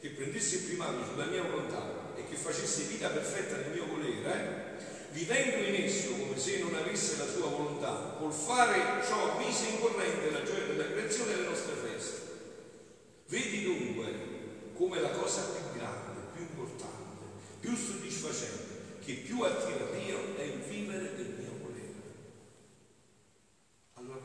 che 0.00 0.08
prendesse 0.08 0.56
il 0.56 0.62
primato 0.62 1.04
sulla 1.04 1.26
mia 1.26 1.42
volontà 1.42 2.12
e 2.16 2.24
che 2.28 2.36
facesse 2.36 2.84
vita 2.84 3.08
perfetta 3.08 3.56
nel 3.56 3.70
mio 3.72 3.86
volere, 3.86 4.78
vivendo 5.10 5.56
in 5.56 5.84
esso 5.84 6.12
come 6.12 6.38
se 6.38 6.58
non 6.58 6.74
avesse 6.74 7.18
la 7.18 7.26
sua 7.26 7.48
volontà, 7.48 8.16
col 8.18 8.32
fare 8.32 9.04
ciò 9.06 9.38
mise 9.38 9.68
in 9.68 9.80
corrente 9.80 10.30
la 10.30 10.42
gioia 10.42 10.66
della 10.66 10.90
creazione 10.90 11.32
e 11.32 11.36
le 11.36 11.48
nostre 11.48 11.74
feste. 11.74 12.20
Vedi 13.28 13.62
dunque 13.62 14.12
come 14.74 15.00
la 15.00 15.10
cosa 15.10 15.42
più 15.42 15.78
grande, 15.78 16.20
più 16.34 16.42
importante, 16.42 17.24
più 17.60 17.76
soddisfacente, 17.76 18.98
che 19.04 19.12
più 19.12 19.42
attira 19.42 19.86
Dio 19.92 20.36
è 20.36 20.42
il 20.42 20.60
vivere 20.68 21.14
del. 21.14 21.32
Allora 21.32 21.41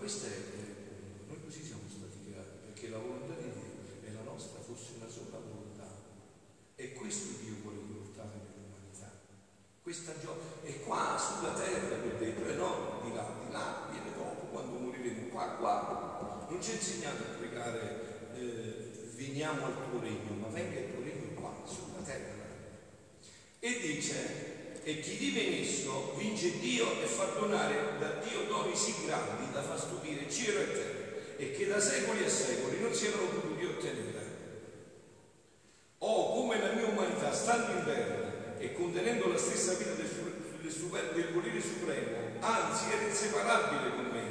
questa 0.07 0.27
è, 0.27 0.39
noi 1.27 1.37
così 1.43 1.65
siamo 1.65 1.83
stati 1.85 2.23
creati, 2.23 2.63
perché 2.63 2.87
la 2.87 2.97
volontà 2.97 3.33
di 3.35 3.51
Dio 3.51 4.07
e 4.07 4.13
la 4.13 4.23
nostra 4.23 4.61
fosse 4.61 4.93
una 4.95 5.09
sola 5.09 5.43
volontà. 5.43 5.83
E 6.75 6.93
questo 6.93 7.43
Dio 7.43 7.55
vuole 7.61 7.79
riportare 7.79 8.39
nell'umanità. 8.39 9.11
Questa 9.81 10.13
gioia. 10.23 10.63
E 10.63 10.79
qua 10.79 11.19
sulla 11.19 11.51
terra, 11.59 11.97
per 11.97 12.15
detto, 12.15 12.47
e 12.47 12.55
no 12.55 13.01
di 13.03 13.13
là, 13.13 13.35
di 13.45 13.51
là 13.51 13.89
viene 13.91 14.15
dopo, 14.15 14.45
quando 14.47 14.79
moriremo, 14.79 15.27
qua, 15.27 15.59
qua. 15.59 16.47
Non 16.49 16.61
ci 16.61 16.71
ha 16.71 16.75
insegnato 16.75 17.23
a 17.23 17.35
pregare, 17.35 18.31
eh, 18.33 19.11
veniamo 19.13 19.65
al 19.65 19.89
tuo 19.89 19.99
regno, 19.99 20.31
ma 20.39 20.47
venga 20.47 20.79
il 20.79 20.93
tuo 20.93 21.03
regno 21.03 21.33
qua, 21.33 21.51
sulla 21.65 21.99
terra. 22.05 22.45
E 23.59 23.79
dice, 23.81 24.56
e 24.87 25.01
chi 25.01 25.15
vive 25.17 25.41
in 25.41 25.61
esso 25.61 26.13
vince 26.15 26.59
Dio 26.59 26.89
e 27.01 27.05
fa 27.07 27.25
donare 27.37 27.97
da 27.99 28.07
Dio 28.23 28.43
doni 28.47 28.73
sì 28.73 28.95
grandi 29.05 29.51
da 29.51 29.61
far 29.61 29.77
stupire 29.77 30.31
cielo 30.31 30.61
e 30.61 30.71
terra 30.71 31.35
e 31.35 31.51
che 31.51 31.67
da 31.67 31.77
secoli 31.77 32.23
e 32.23 32.29
secoli 32.29 32.79
non 32.79 32.93
si 32.93 33.07
erano 33.07 33.27
potuti 33.27 33.65
ottenere. 33.65 34.25
Oh, 35.97 36.35
come 36.35 36.61
la 36.61 36.71
mia 36.71 36.85
umanità, 36.85 37.33
stando 37.33 37.79
in 37.79 37.83
terra 37.83 38.55
e 38.59 38.73
contenendo 38.75 39.27
la 39.27 39.37
stessa 39.37 39.73
vita 39.73 39.91
del, 39.91 40.07
del, 40.61 41.11
del 41.13 41.33
volere 41.33 41.61
supremo, 41.61 42.39
anzi 42.39 42.85
era 42.89 43.01
inseparabile 43.01 43.93
con 43.93 44.05
me, 44.05 44.23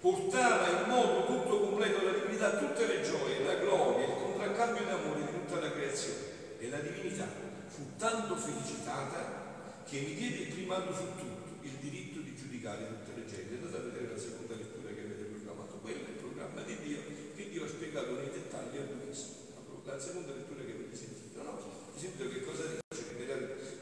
portava 0.00 0.82
in 0.82 0.88
modo 0.90 1.24
tutto 1.24 1.60
completo 1.60 2.00
alla 2.00 2.18
divinità 2.18 2.58
tutte 2.58 2.86
le 2.86 3.00
gioie, 3.00 3.42
la 3.42 3.54
gloria, 3.54 4.04
il 4.04 4.22
contraccambio 4.22 4.84
d'amore 4.84 5.20
di 5.20 5.32
tutta 5.32 5.60
la 5.60 5.72
creazione. 5.72 6.30
E 6.58 6.68
la 6.68 6.78
divinità 6.78 7.26
fu 7.68 7.96
tanto 7.96 8.36
felicitata 8.36 9.42
che 9.84 10.00
mi 10.00 10.14
diede 10.14 10.36
il 10.36 10.52
primato 10.54 10.94
su 10.94 11.04
tutto, 11.18 11.58
il 11.62 11.76
diritto 11.80 12.20
di 12.20 12.34
giudicare 12.36 12.88
tutte 12.88 13.12
le 13.18 13.26
genti. 13.26 13.54
Andate 13.54 13.76
a 13.76 13.80
vedere 13.80 14.14
la 14.14 14.20
seconda 14.20 14.54
lettura 14.54 14.88
che 14.92 15.00
avete 15.00 15.24
proclamato, 15.24 15.78
quello 15.82 16.06
è 16.06 16.10
il 16.10 16.20
programma 16.22 16.62
di 16.62 16.76
Dio 16.82 16.98
che 17.34 17.50
Dio 17.50 17.64
ha 17.64 17.68
spiegato 17.68 18.12
nei 18.14 18.30
dettagli 18.30 18.76
a 18.76 18.84
Luisa. 18.88 19.40
La 19.84 19.98
seconda 19.98 20.32
lettura 20.32 20.62
che 20.62 20.72
avete 20.72 20.96
sentito, 20.96 21.42
no? 21.42 21.58
Sentito 21.96 22.28
che 22.30 22.44
cosa 22.44 22.62
dice? 22.62 22.80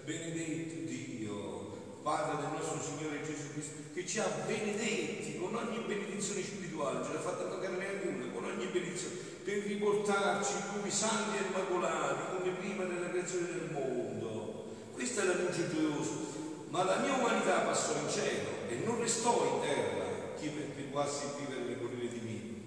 Benedetto 0.04 0.88
Dio, 0.88 2.00
Padre 2.02 2.40
del 2.40 2.50
nostro 2.50 2.80
Signore 2.80 3.22
Gesù 3.22 3.52
Cristo, 3.52 3.74
che 3.92 4.06
ci 4.06 4.18
ha 4.18 4.26
benedetti 4.46 5.38
con 5.38 5.54
ogni 5.54 5.84
benedizione 5.86 6.42
spirituale, 6.42 7.04
ce 7.04 7.12
l'ha 7.12 7.20
fatta 7.20 7.44
mancare 7.46 7.76
neanche 7.76 8.08
una, 8.08 8.26
con 8.32 8.44
ogni 8.44 8.66
benedizione, 8.66 9.14
per 9.44 9.62
riportarci 9.62 10.54
lui 10.80 10.90
santi 10.90 11.36
e 11.36 11.46
immacolati 11.46 12.36
come 12.36 12.56
prima 12.56 12.84
della 12.84 13.10
creazione 13.10 13.46
del 13.46 13.70
mondo 13.70 13.89
la 15.14 15.34
luce 15.34 15.68
gioiosa. 15.68 16.10
Ma 16.68 16.84
la 16.84 16.98
mia 16.98 17.14
umanità 17.14 17.60
passò 17.60 17.94
in 18.00 18.08
cielo 18.08 18.48
e 18.68 18.76
non 18.84 19.00
restò 19.00 19.44
in 19.44 19.60
terra 19.60 20.34
chi 20.38 20.48
perpetuasse 20.48 21.24
il 21.24 21.44
vivere 21.44 21.64
nel 21.64 21.76
volere 21.78 22.08
divino. 22.08 22.58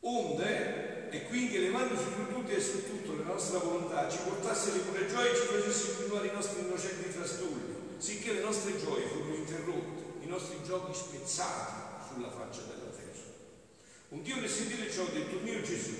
Onde, 0.00 1.08
e 1.10 1.26
quindi 1.26 1.56
elevandosi 1.56 2.04
su 2.04 2.34
tutti 2.34 2.52
e 2.52 2.60
su 2.60 2.84
tutto 2.84 3.16
la 3.16 3.32
nostra 3.32 3.58
volontà, 3.58 4.10
ci 4.10 4.18
portasse 4.24 4.72
le 4.72 4.78
pure 4.80 5.08
gioie 5.08 5.32
e 5.32 5.36
ci 5.36 5.46
facesse 5.46 5.94
continuare 5.96 6.28
i 6.28 6.32
nostri 6.32 6.60
innocenti 6.60 7.12
trastulli, 7.12 7.96
sicché 7.98 8.32
le 8.34 8.42
nostre 8.42 8.78
gioie 8.78 9.06
furono 9.06 9.34
interrotte, 9.34 10.24
i 10.24 10.26
nostri 10.26 10.58
giochi 10.64 10.92
spezzati 10.94 12.04
sulla 12.12 12.30
faccia 12.30 12.62
della 12.62 12.90
terra. 12.90 13.00
Un 14.08 14.22
Dio 14.22 14.36
nel 14.36 14.50
sentire 14.50 14.90
ciò 14.90 15.04
ha 15.04 15.10
detto, 15.10 15.38
mio 15.42 15.62
Gesù, 15.62 15.92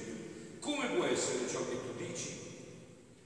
come 0.60 0.88
può 0.88 1.04
essere 1.04 1.48
ciò 1.48 1.60
che 1.68 1.80
tu 1.80 1.96
dici? 1.96 2.51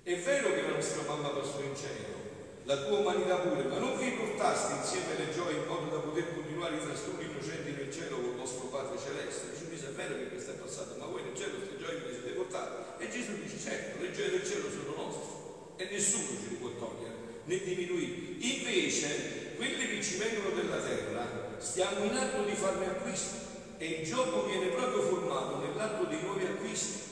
È 0.06 0.16
vero 0.18 0.54
che 0.54 0.62
la 0.62 0.78
nostra 0.78 1.02
mamma 1.02 1.30
passò 1.30 1.58
in 1.66 1.74
cielo, 1.74 2.14
la 2.62 2.76
tua 2.86 2.98
umanità 2.98 3.42
pure, 3.42 3.64
ma 3.64 3.78
non 3.78 3.98
vi 3.98 4.14
portaste 4.14 4.78
insieme 4.78 5.18
le 5.18 5.34
gioie 5.34 5.58
in 5.58 5.66
modo 5.66 5.90
da 5.90 5.98
poter 5.98 6.32
continuare 6.32 6.76
i 6.76 6.86
trastorni 6.86 7.26
innocenti 7.26 7.72
nel 7.72 7.92
cielo 7.92 8.22
con 8.22 8.30
il 8.30 8.38
vostro 8.38 8.70
Padre 8.70 9.02
Celeste. 9.02 9.50
Gesù 9.50 9.66
dice, 9.66 9.88
è 9.88 9.98
vero 9.98 10.14
che 10.14 10.28
questo 10.28 10.52
è 10.52 10.62
passato, 10.62 10.94
ma 10.94 11.06
voi 11.06 11.24
nel 11.24 11.34
cielo 11.34 11.58
queste 11.58 11.82
gioie 11.82 12.06
le 12.06 12.12
siete 12.14 12.38
portate. 12.38 13.02
E 13.02 13.10
Gesù 13.10 13.34
dice, 13.42 13.58
certo, 13.58 14.00
le 14.00 14.12
gioie 14.12 14.30
del 14.30 14.46
cielo 14.46 14.70
sono 14.70 14.94
nostre 14.94 15.74
e 15.74 15.90
nessuno 15.90 16.38
ce 16.38 16.48
le 16.54 16.56
può 16.62 16.70
togliere 16.78 17.42
né 17.42 17.58
diminuire. 17.66 18.14
Invece, 18.46 19.58
quelle 19.58 19.88
che 19.90 20.02
ci 20.06 20.18
vengono 20.22 20.54
dalla 20.54 20.86
terra, 20.86 21.26
stiamo 21.58 22.04
in 22.04 22.14
atto 22.14 22.44
di 22.44 22.54
farne 22.54 22.86
acquisto 22.94 23.34
e 23.78 23.86
il 23.86 24.06
gioco 24.06 24.46
viene 24.46 24.70
proprio 24.70 25.02
formato 25.02 25.66
nell'atto 25.66 26.04
dei 26.04 26.22
nuovi 26.22 26.46
acquisti 26.46 27.05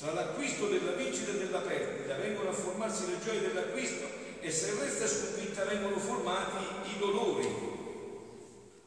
tra 0.00 0.14
l'acquisto 0.14 0.66
della 0.66 0.92
vincita 0.92 1.30
e 1.32 1.38
della 1.38 1.60
perdita 1.60 2.16
vengono 2.16 2.48
a 2.48 2.54
formarsi 2.54 3.06
le 3.06 3.20
gioie 3.22 3.40
dell'acquisto 3.40 4.06
e 4.40 4.50
se 4.50 4.74
resta 4.80 5.06
sconfitta 5.06 5.66
vengono 5.66 5.98
formati 5.98 6.64
i 6.88 6.98
dolori. 6.98 7.68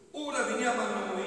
Ora 0.09 0.41
veniamo 0.41 0.81
a 0.81 0.87
noi. 0.87 1.23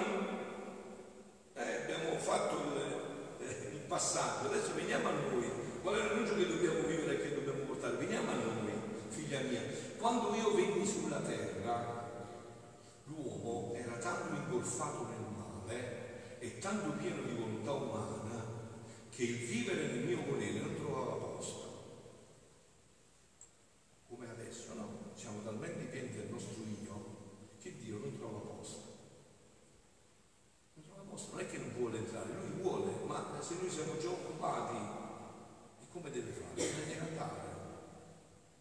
Eh, 1.54 1.82
abbiamo 1.82 2.18
fatto 2.18 2.56
il, 2.56 3.46
eh, 3.46 3.70
il, 3.74 3.80
passaggio, 3.86 4.48
adesso 4.48 4.74
veniamo 4.74 5.06
a 5.06 5.12
noi. 5.12 5.48
Qual 5.80 5.94
è 5.94 5.98
l'annuncio 5.98 6.34
che 6.34 6.48
dobbiamo 6.48 6.80
vivere 6.80 7.14
e 7.14 7.22
che 7.22 7.34
dobbiamo 7.34 7.60
portare? 7.60 7.94
Veniamo 7.94 8.32
a 8.32 8.34
noi, 8.34 8.72
figlia 9.10 9.38
mia. 9.42 9.62
Quando 9.98 10.34
io 10.34 10.52
venni 10.52 10.84
sulla 10.84 11.20
terra, 11.20 12.10
l'uomo 13.04 13.72
era 13.76 13.96
tanto 13.98 14.34
ingolfato 14.34 15.06
nel 15.06 15.32
male 15.32 16.38
e 16.40 16.58
tanto 16.58 16.90
pieno 16.98 17.22
di 17.22 17.34
volontà 17.34 17.70
umana 17.70 18.25
che 19.16 19.22
il 19.22 19.46
vivere 19.48 19.86
nel 19.86 20.04
mio 20.04 20.22
volere 20.28 20.60
non 20.60 20.76
trovava 20.76 21.14
posto. 21.14 21.64
Come 24.10 24.28
adesso, 24.28 24.74
no? 24.74 25.12
Siamo 25.14 25.42
talmente 25.42 25.84
pieni 25.84 26.12
del 26.12 26.28
nostro 26.28 26.62
io 26.84 27.16
che 27.58 27.78
Dio 27.78 27.96
non 27.96 28.14
trova 28.18 28.40
posto. 28.40 28.92
Non 30.74 30.84
trova 30.84 31.00
posto, 31.08 31.32
non 31.32 31.40
è 31.40 31.48
che 31.48 31.56
non 31.56 31.72
vuole 31.78 31.96
entrare, 31.96 32.28
lui 32.28 32.60
vuole, 32.60 32.92
ma 33.06 33.40
se 33.40 33.54
noi 33.58 33.70
siamo 33.70 33.96
già 33.96 34.10
occupati, 34.10 34.76
e 35.80 35.84
come 35.90 36.10
deve 36.10 36.32
fare? 36.32 36.54
Deve 36.54 36.98
andare. 36.98 37.40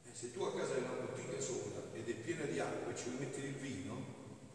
Eh, 0.05 0.11
se 0.13 0.31
tu 0.31 0.41
a 0.41 0.55
casa 0.55 0.75
hai 0.75 0.83
una 0.83 1.03
bottiglia 1.03 1.41
sola 1.41 1.83
ed 1.91 2.07
è 2.07 2.13
piena 2.13 2.45
di 2.45 2.59
acqua 2.59 2.93
e 2.93 2.95
ci 2.95 3.09
vuoi 3.09 3.25
mettere 3.25 3.47
il 3.47 3.55
vino, 3.55 3.93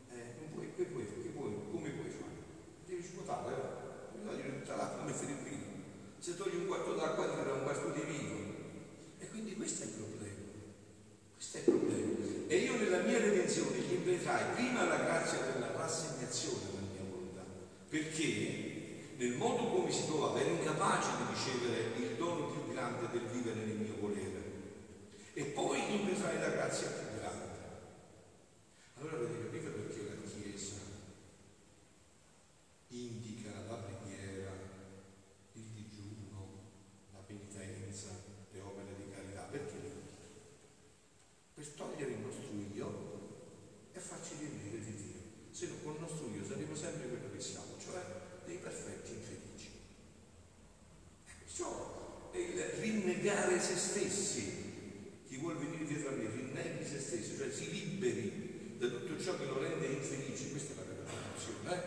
eh, 0.09 0.41
non 0.41 0.51
puoi, 0.55 0.73
che 0.75 0.85
puoi, 0.85 1.05
che 1.05 1.29
puoi, 1.29 1.53
come 1.71 1.91
puoi 1.91 2.09
fare? 2.09 2.33
Devi 2.87 3.03
svuotare, 3.03 3.53
eh? 3.53 4.13
devi 4.17 4.25
togliere 4.25 4.61
tutta 4.61 4.77
l'acqua 4.77 5.03
e 5.03 5.05
mettere 5.05 5.33
il 5.33 5.37
vino 5.37 5.71
se 6.21 6.37
togli 6.37 6.55
un 6.55 6.67
quarto 6.67 6.93
d'acqua 6.93 7.31
ti 7.31 7.37
darà 7.37 7.55
un 7.55 7.63
quarto 7.63 7.89
di 7.93 8.03
vino. 8.03 8.37
E 9.19 9.29
quindi 9.31 9.57
questo 9.57 9.85
è 9.85 9.87
il 9.87 9.93
problema. 9.93 10.37
Questo 11.35 11.57
è 11.57 11.61
il 11.61 11.65
problema. 11.65 12.47
E 12.47 12.57
io 12.57 12.77
nella 12.77 13.01
mia 13.01 13.19
invetrai 14.20 14.54
prima 14.54 14.85
la 14.85 14.96
grazia 14.96 15.40
della 15.40 15.72
rassegnazione 15.72 16.64
alla 16.70 16.87
mia 16.92 17.02
volontà, 17.09 17.42
perché 17.88 19.14
nel 19.16 19.37
modo 19.37 19.64
come 19.68 19.90
si 19.90 20.04
trovava 20.04 20.38
era 20.38 20.50
incapace 20.50 21.09
di 21.16 21.33
ricevere 21.33 21.96
il 21.96 22.16
dono 22.16 22.50
più 22.50 22.70
grande 22.70 23.09
del 23.11 23.26
vivere 23.28 23.64
nel 23.64 23.76
mio 23.76 23.96
volere. 23.98 24.38
E 25.33 25.44
poi 25.44 26.00
invetrai 26.00 26.38
la 26.38 26.50
grazia 26.50 26.88
più 26.88 27.18
grande. 27.18 27.48
Allora 28.98 29.16
avete 29.16 29.44
capito 29.44 29.70
perché 29.70 30.02
la 30.02 30.28
Chiesa 30.28 30.76
indica 32.88 33.50
la 33.68 33.74
preghiera 33.76 34.52
penitenza, 37.26 38.09
le 38.52 38.61
opere 38.61 38.96
di 38.96 39.11
carità. 39.14 39.42
Perché? 39.50 39.78
Per 41.54 41.66
togliere 41.68 42.11
il 42.12 42.18
nostro 42.18 42.48
io 42.74 43.11
e 43.92 44.02
farci 44.02 44.35
riempire 44.38 44.78
di 44.83 44.94
Dio. 44.96 45.20
Se 45.50 45.66
no 45.66 45.74
con 45.83 45.94
il 45.94 46.00
nostro 46.00 46.26
io 46.35 46.44
saremo 46.44 46.74
sempre 46.74 47.09
quello 47.09 47.30
che 47.33 47.40
siamo, 47.40 47.76
cioè 47.78 48.02
dei 48.46 48.56
perfetti 48.56 49.12
infelici. 49.12 49.70
si 57.50 57.90
liberi 58.01 58.77
da 58.79 58.89
tutto 58.89 59.23
ciò 59.23 59.37
che 59.37 59.45
lo 59.45 59.61
rende 59.61 59.87
infelice. 59.87 60.51
Questa 60.51 60.73
è 60.73 60.77
la 60.77 60.85
vera 60.89 61.03
traduzione, 61.05 61.75
eh? 61.75 61.81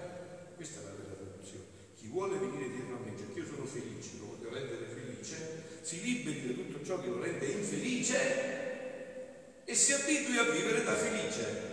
Questa 0.55 0.79
è 0.79 0.83
la 0.83 0.91
vera 0.91 1.15
traduzione. 1.15 1.65
Chi 1.97 2.07
vuole 2.07 2.37
venire 2.37 2.69
dietro 2.69 2.95
a 2.95 2.99
me, 2.99 3.17
cioè 3.17 3.33
che 3.33 3.39
io 3.39 3.45
sono 3.45 3.65
felice, 3.65 4.17
lo 4.19 4.27
voglio 4.27 4.53
rendere 4.53 4.85
felice, 4.85 5.63
si 5.81 6.03
liberi 6.03 6.45
da 6.47 6.53
tutto 6.53 6.85
ciò 6.85 7.01
che 7.01 7.07
lo 7.07 7.19
rende 7.19 7.47
infelice 7.47 9.63
e 9.65 9.73
si 9.73 9.93
abitui 9.93 10.37
a 10.37 10.43
vivere 10.43 10.83
da 10.83 10.93
felice. 10.93 11.71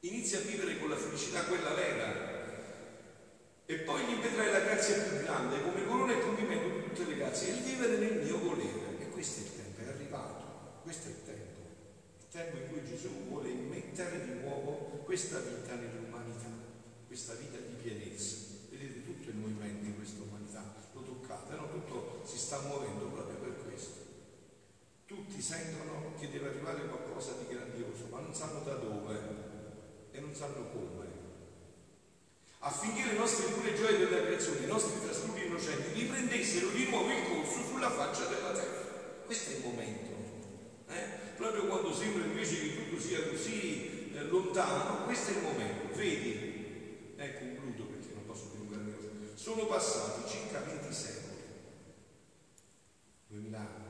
Inizia 0.00 0.38
a 0.38 0.42
vivere 0.42 0.78
con 0.78 0.88
la 0.88 0.96
felicità 0.96 1.44
quella 1.44 1.74
vera. 1.74 2.32
E 3.66 3.76
poi 3.76 4.04
gli 4.04 4.20
vedrai 4.20 4.52
la 4.52 4.60
grazia 4.60 5.02
più 5.02 5.22
grande, 5.22 5.62
come 5.62 5.86
corona 5.86 6.12
e 6.12 6.20
compimento 6.20 6.68
di 6.68 6.82
tutte 6.84 7.06
le 7.10 7.16
grazie, 7.16 7.52
il 7.52 7.62
vivere 7.62 7.96
nel 7.96 8.22
mio 8.22 8.38
volere. 8.38 8.98
E 9.00 9.08
questo 9.08 9.40
è 9.40 9.44
il 9.44 9.54
tempo, 9.54 9.80
è 9.80 9.86
arrivato. 9.88 10.82
Questo 10.82 11.08
è 11.08 11.10
il 11.10 11.24
tempo. 11.24 11.60
Il 12.20 12.26
tempo 12.54 12.56
in 12.56 12.68
cui 12.68 12.84
Gesù 12.88 13.08
vuole 13.28 13.50
immettere 13.50 14.24
di 14.24 14.40
nuovo 14.40 15.02
questa 15.04 15.40
vita 15.40 15.74
nell'umanità, 15.74 16.48
questa 17.06 17.34
vita 17.34 17.58
di 17.58 17.74
pienezza. 17.82 18.36
Vedete 18.70 19.04
tutto 19.04 19.28
il 19.28 19.36
movimento 19.36 19.84
in 19.84 19.96
questa 19.96 20.22
umanità, 20.22 20.74
lo 20.92 21.02
toccate, 21.02 21.54
no? 21.54 21.68
tutto 21.70 22.22
si 22.24 22.38
sta 22.38 22.60
muovendo 22.60 23.06
proprio 23.06 23.36
per 23.36 23.64
questo. 23.64 24.02
Tutti 25.06 25.40
sentono 25.40 26.14
che 26.18 26.30
deve 26.30 26.48
arrivare 26.48 26.86
qualcosa 26.86 27.32
di 27.32 27.52
grandioso, 27.52 28.06
ma 28.10 28.20
non 28.20 28.34
sanno 28.34 28.60
da 28.60 28.74
dove 28.74 29.20
e 30.12 30.20
non 30.20 30.34
sanno 30.34 30.70
come. 30.70 31.02
Affinché 32.60 33.04
le 33.04 33.18
nostre 33.18 33.52
pure 33.52 33.74
gioie 33.74 33.98
della 33.98 34.22
creazione, 34.22 34.60
i 34.60 34.66
nostri 34.66 34.98
trasfughi 35.02 35.44
innocenti, 35.44 36.00
riprendessero 36.00 36.68
di 36.68 36.88
nuovo 36.88 37.10
il 37.10 37.22
corso 37.28 37.62
sulla 37.66 37.90
faccia 37.90 38.24
della 38.24 38.52
terra. 38.52 38.82
Questo 39.26 39.50
è 39.50 39.56
il 39.56 39.64
momento. 39.64 40.03
Quando 41.74 41.92
sembra 41.92 42.24
invece 42.24 42.60
che 42.60 42.76
tutto 42.76 43.02
sia 43.02 43.28
così 43.28 44.12
eh, 44.14 44.22
lontano, 44.28 45.06
questo 45.06 45.32
è 45.32 45.34
il 45.34 45.42
momento. 45.42 45.96
Vedi, 45.96 47.14
eh, 47.16 47.34
concludo 47.36 47.86
perché 47.86 48.14
non 48.14 48.26
posso 48.26 48.50
più 48.50 48.64
dilungarmi. 48.64 49.32
Sono 49.34 49.66
passati 49.66 50.30
circa 50.30 50.60
20 50.60 50.94
secoli, 50.94 51.42
2000 53.26 53.58
anni, 53.58 53.84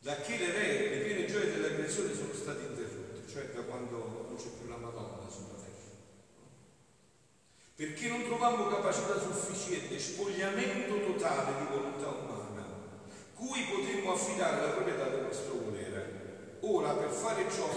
da 0.00 0.16
che 0.16 0.36
le, 0.36 0.52
re, 0.52 0.96
le 0.96 1.02
piene 1.02 1.24
gioie 1.24 1.50
della 1.50 1.72
creazione 1.74 2.12
sono 2.12 2.34
state 2.34 2.60
interrotte, 2.60 3.26
cioè 3.26 3.48
da 3.48 3.62
quando 3.62 4.26
non 4.28 4.36
c'è 4.36 4.48
più 4.60 4.68
la 4.68 4.76
Madonna 4.76 5.30
sulla 5.30 5.56
terra. 5.56 5.96
Perché 7.74 8.08
non 8.08 8.24
trovammo 8.24 8.66
capacità 8.66 9.18
sufficiente, 9.18 9.98
spogliamento 9.98 11.00
totale 11.06 11.58
di 11.58 11.74
volontà 11.74 12.08
umana, 12.08 12.49
cui 13.40 13.64
potremmo 13.64 14.12
affidare 14.12 14.60
la 14.60 14.72
proprietà 14.72 15.08
del 15.08 15.22
nostro 15.22 15.54
volere. 15.64 16.58
Ora, 16.60 16.92
per 16.92 17.08
fare 17.08 17.50
ciò, 17.50 17.68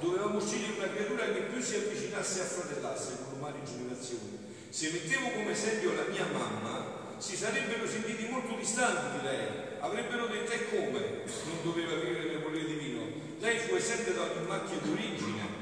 dovevamo 0.00 0.40
scegliere 0.40 0.78
una 0.78 0.90
creatura 0.90 1.30
che 1.30 1.42
più 1.42 1.62
si 1.62 1.76
avvicinasse 1.76 2.40
a 2.40 2.44
fratellarsi 2.44 3.12
con 3.22 3.38
umane 3.38 3.62
generazioni. 3.62 4.50
Se 4.68 4.90
mettevo 4.90 5.30
come 5.30 5.52
esempio 5.52 5.94
la 5.94 6.10
mia 6.10 6.26
mamma, 6.26 7.14
si 7.18 7.36
sarebbero 7.36 7.86
sentiti 7.86 8.26
molto 8.26 8.56
distanti 8.56 9.18
di 9.18 9.24
lei, 9.24 9.46
avrebbero 9.78 10.26
detto 10.26 10.50
e 10.50 10.68
come 10.70 11.22
non 11.46 11.62
doveva 11.62 11.94
vivere 11.94 12.24
nel 12.24 12.42
volere 12.42 12.66
divino. 12.66 13.06
Lei 13.38 13.58
fu 13.58 13.76
esente 13.76 14.12
da 14.12 14.22
ogni 14.22 14.46
macchia 14.46 14.78
d'origine. 14.78 15.60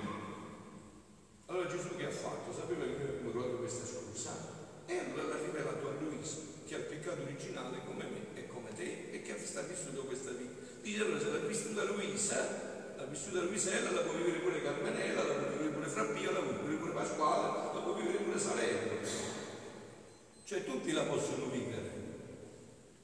Allora 1.47 1.69
Gesù 1.69 1.97
che 1.97 2.07
ha 2.07 2.11
fatto? 2.11 2.51
Sapeva 2.51 2.85
che 2.85 2.97
noi 2.97 3.09
avremmo 3.09 3.31
trovato 3.31 3.57
questa 3.57 3.85
scusa 3.85 4.59
e 4.87 4.99
allora 4.99 5.35
l'ha 5.35 5.45
rivelato 5.45 5.89
a 5.89 5.93
Luisa, 6.01 6.37
che 6.67 6.75
ha 6.75 6.79
il 6.79 6.85
peccato 6.85 7.23
originale 7.23 7.81
come 7.85 8.05
me 8.05 8.41
e 8.41 8.47
come 8.47 8.75
te 8.75 9.11
e 9.11 9.23
che 9.23 9.37
sta 9.45 9.63
vissuto 9.63 10.05
questa 10.05 10.31
vita. 10.31 10.55
Dice 10.81 11.03
allora 11.03 11.21
se 11.21 11.31
l'ha 11.31 11.47
vissuta 11.47 11.85
Luisa, 11.85 12.95
l'ha 12.97 13.05
vissuta 13.05 13.43
Luisella, 13.43 13.91
la 13.91 14.01
può 14.01 14.15
vivere 14.15 14.39
pure 14.39 14.63
Carmenella, 14.63 15.25
la 15.25 15.35
può 15.35 15.49
vivere 15.51 15.71
pure 15.71 15.87
Frappia, 15.87 16.31
la 16.31 16.41
può 16.41 16.53
vivere 16.53 16.77
pure 16.77 16.93
Pasquale, 16.93 17.75
la 17.75 17.81
può 17.81 17.93
vivere 17.95 18.19
pure 18.19 18.39
Salerno. 18.39 18.99
Cioè 20.51 20.65
tutti 20.65 20.91
la 20.91 21.03
possono 21.03 21.47
vivere. 21.47 21.91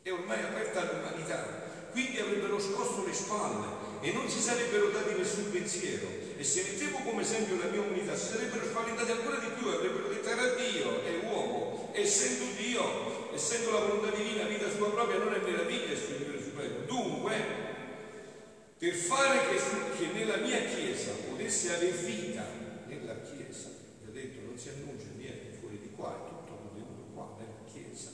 È 0.03 0.11
ormai 0.11 0.43
aperta 0.43 0.81
all'umanità. 0.81 1.65
Quindi 1.93 2.19
avrebbero 2.19 2.59
scosso 2.59 3.07
le 3.07 3.15
spalle 3.15 4.01
e 4.01 4.13
non 4.13 4.29
si 4.29 4.41
sarebbero 4.41 4.91
dati 4.91 5.15
nessun 5.15 5.53
pensiero. 5.53 6.07
E 6.37 6.43
se 6.43 6.63
mettevo 6.63 6.99
come 6.99 7.23
esempio 7.23 7.57
la 7.57 7.71
mia 7.71 7.83
umanità, 7.83 8.17
si 8.17 8.33
sarebbero 8.33 8.67
spaventati 8.67 9.11
ancora 9.13 9.39
di 9.39 9.47
più, 9.57 9.69
avrebbero 9.69 10.09
detto 10.09 10.29
era 10.29 10.55
Dio, 10.55 11.05
è 11.05 11.25
uomo, 11.25 11.91
essendo 11.95 12.45
Dio, 12.59 13.33
essendo 13.33 13.71
la 13.71 13.79
volontà 13.79 14.15
divina, 14.15 14.43
vita 14.45 14.69
sua 14.69 14.91
propria, 14.91 15.19
non 15.19 15.33
è 15.33 15.39
meraviglia 15.39 15.93
il 15.93 15.99
suo 15.99 16.17
livello 16.17 16.41
supremo. 16.41 16.85
Dunque, 16.87 17.45
per 18.77 18.93
fare 18.93 19.39
che, 19.49 19.57
che 19.97 20.13
nella 20.13 20.37
mia 20.37 20.59
Potesse 21.47 21.75
avere 21.77 21.97
vita, 22.03 22.43
nella 22.89 23.23
Chiesa, 23.23 23.71
vi 24.03 24.11
ho 24.11 24.13
detto, 24.13 24.43
non 24.51 24.59
si 24.59 24.69
annuncia 24.69 25.15
niente 25.15 25.55
fuori 25.61 25.79
di 25.79 25.95
qua, 25.95 26.11
è 26.11 26.27
tutto 26.27 26.59
contenuto 26.59 27.07
qua, 27.15 27.39
nella 27.39 27.63
Chiesa. 27.71 28.11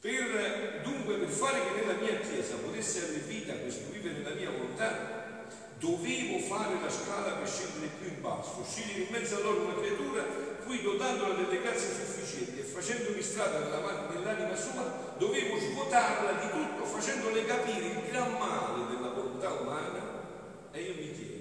Per, 0.00 0.80
dunque, 0.80 1.16
per 1.18 1.28
fare 1.28 1.60
che 1.60 1.84
nella 1.84 2.00
mia 2.00 2.18
Chiesa 2.20 2.56
potesse 2.56 3.04
avere 3.04 3.28
vita 3.28 3.52
questo 3.52 3.92
vivere 3.92 4.16
nella 4.16 4.32
mia 4.32 4.48
volontà, 4.48 5.44
dovevo 5.76 6.38
fare 6.48 6.80
la 6.80 6.88
scala 6.88 7.36
per 7.36 7.46
scendere 7.46 7.92
più 8.00 8.08
in 8.08 8.22
basso, 8.22 8.64
scegliere 8.64 9.04
in 9.04 9.12
mezzo 9.12 9.36
a 9.36 9.40
loro 9.40 9.68
una 9.68 9.76
creatura, 9.76 10.24
cui 10.64 10.80
dotandola 10.80 11.34
delle 11.34 11.60
grazie 11.60 11.92
sufficienti 11.92 12.60
e 12.60 12.62
facendomi 12.62 13.20
strada 13.20 13.60
nell'anima 13.60 14.56
sua, 14.56 15.12
dovevo 15.18 15.58
svuotarla 15.60 16.32
di 16.40 16.48
tutto, 16.48 16.86
facendole 16.86 17.44
capire 17.44 17.92
il 17.92 18.08
gran 18.08 18.32
male 18.38 18.88
della 18.88 19.12
volontà 19.12 19.52
umana. 19.52 20.00
E 20.72 20.80
io 20.80 20.94
mi 20.94 21.12
chiedo, 21.12 21.31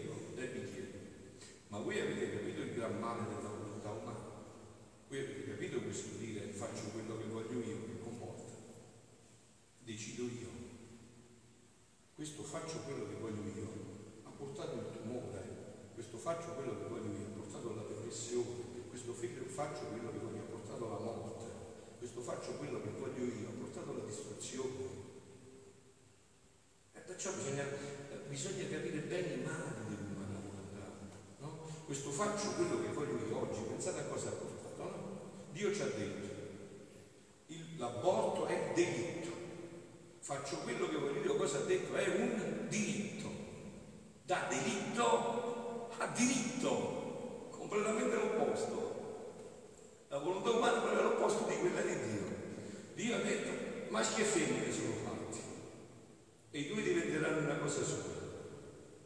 ma 1.71 1.79
voi 1.79 2.01
avete 2.01 2.35
capito 2.35 2.61
il 2.63 2.73
gran 2.73 2.99
male 2.99 3.23
della 3.33 3.47
volontà 3.47 3.91
umana? 3.91 4.19
Voi 5.07 5.19
avete 5.19 5.45
capito 5.51 5.79
questo 5.79 6.17
dire 6.17 6.51
faccio 6.51 6.89
quello 6.91 7.17
che 7.17 7.27
voglio 7.31 7.59
io, 7.59 7.85
che 7.85 8.03
comporta? 8.03 8.51
Decido 9.79 10.23
io. 10.23 10.49
Questo 12.13 12.43
faccio 12.43 12.79
quello 12.79 13.07
che 13.07 13.15
voglio 13.15 13.43
io 13.55 13.67
ha 14.23 14.29
portato 14.31 14.75
il 14.75 14.91
tumore, 14.91 15.93
questo 15.93 16.17
faccio 16.17 16.55
quello 16.55 16.77
che 16.77 16.87
voglio 16.89 17.17
io, 17.17 17.27
ha 17.27 17.39
portato 17.39 17.73
la 17.73 17.83
depressione, 17.83 18.89
questo 18.89 19.13
faccio 19.13 19.85
quello 19.85 20.11
che 20.11 20.17
voglio 20.17 20.35
io, 20.35 20.43
ha 20.43 20.51
portato 20.51 20.89
la 20.89 20.99
morte, 20.99 21.45
questo 21.99 22.19
faccio 22.19 22.51
quello 22.57 22.81
che 22.81 22.89
voglio 22.99 23.23
io, 23.23 23.47
ha 23.47 23.57
portato 23.57 23.93
la 23.93 24.03
distruzione. 24.03 25.09
E 26.91 26.99
perciò 26.99 27.31
bisogna, 27.31 27.63
bisogna 28.27 28.67
capire 28.67 28.99
bene 28.99 29.33
i 29.35 29.41
mali 29.41 29.80
dell'umana 29.80 29.80
volontà. 29.80 29.80
No? 29.80 29.80
Questo 31.91 32.11
faccio 32.11 32.51
quello 32.51 32.79
che 32.81 32.87
voglio 32.93 33.19
io 33.27 33.41
oggi, 33.41 33.59
pensate 33.67 33.99
a 33.99 34.03
cosa 34.03 34.29
ha 34.29 34.31
portato. 34.31 34.81
No? 34.81 35.19
Dio 35.51 35.73
ci 35.73 35.81
ha 35.81 35.87
detto, 35.87 36.27
il, 37.47 37.77
l'aborto 37.77 38.45
è 38.45 38.71
delitto. 38.73 39.29
Faccio 40.21 40.59
quello 40.59 40.87
che 40.87 40.95
voglio 40.95 41.21
io, 41.21 41.35
cosa 41.35 41.57
ha 41.57 41.61
detto? 41.63 41.93
È 41.93 42.07
un 42.07 42.67
diritto 42.69 43.27
da 44.23 44.47
delitto 44.47 45.89
a 45.97 46.07
diritto, 46.15 47.49
completamente 47.49 48.15
l'opposto. 48.15 50.05
La 50.07 50.19
volontà 50.19 50.51
umana 50.51 50.97
è 50.97 51.03
l'opposto 51.03 51.45
di 51.49 51.57
quella 51.57 51.81
di 51.81 51.93
Dio. 51.93 52.25
Dio 52.93 53.15
ha 53.15 53.19
detto 53.19 53.91
maschi 53.91 54.21
e 54.21 54.23
femmine 54.23 54.71
sono 54.71 54.93
fatti 55.03 55.41
e 56.51 56.57
i 56.57 56.67
due 56.69 56.83
diventeranno 56.83 57.39
una 57.39 57.57
cosa 57.57 57.83
sola. 57.83 58.29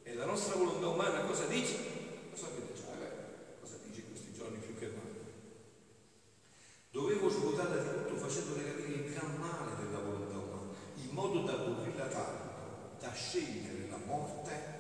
E 0.04 0.14
la 0.14 0.26
nostra 0.26 0.54
volontà 0.54 0.88
umana 0.88 1.22
cosa 1.22 1.46
dice? 1.48 2.04
Lo 2.36 2.42
sapete 2.42 2.74
già, 2.74 2.92
eh? 3.00 3.62
cosa 3.62 3.78
dice 3.88 4.02
in 4.02 4.08
questi 4.10 4.34
giorni 4.34 4.58
più 4.58 4.78
che 4.78 4.88
mai? 4.88 5.08
Dovevo 6.92 7.30
svuotarla 7.30 7.82
di 7.82 8.04
tutto 8.04 8.18
facendole 8.18 8.62
capire 8.62 8.92
il 8.92 9.14
gran 9.14 9.38
male 9.40 9.72
della 9.80 10.00
volontà 10.00 10.36
umana, 10.36 10.74
in 11.16 11.22
modo 11.22 11.40
da 11.44 11.54
aborrirla 11.54 12.08
tanto, 12.08 12.50
da 13.00 13.10
scegliere 13.14 13.88
la 13.90 13.98
morte 14.06 14.75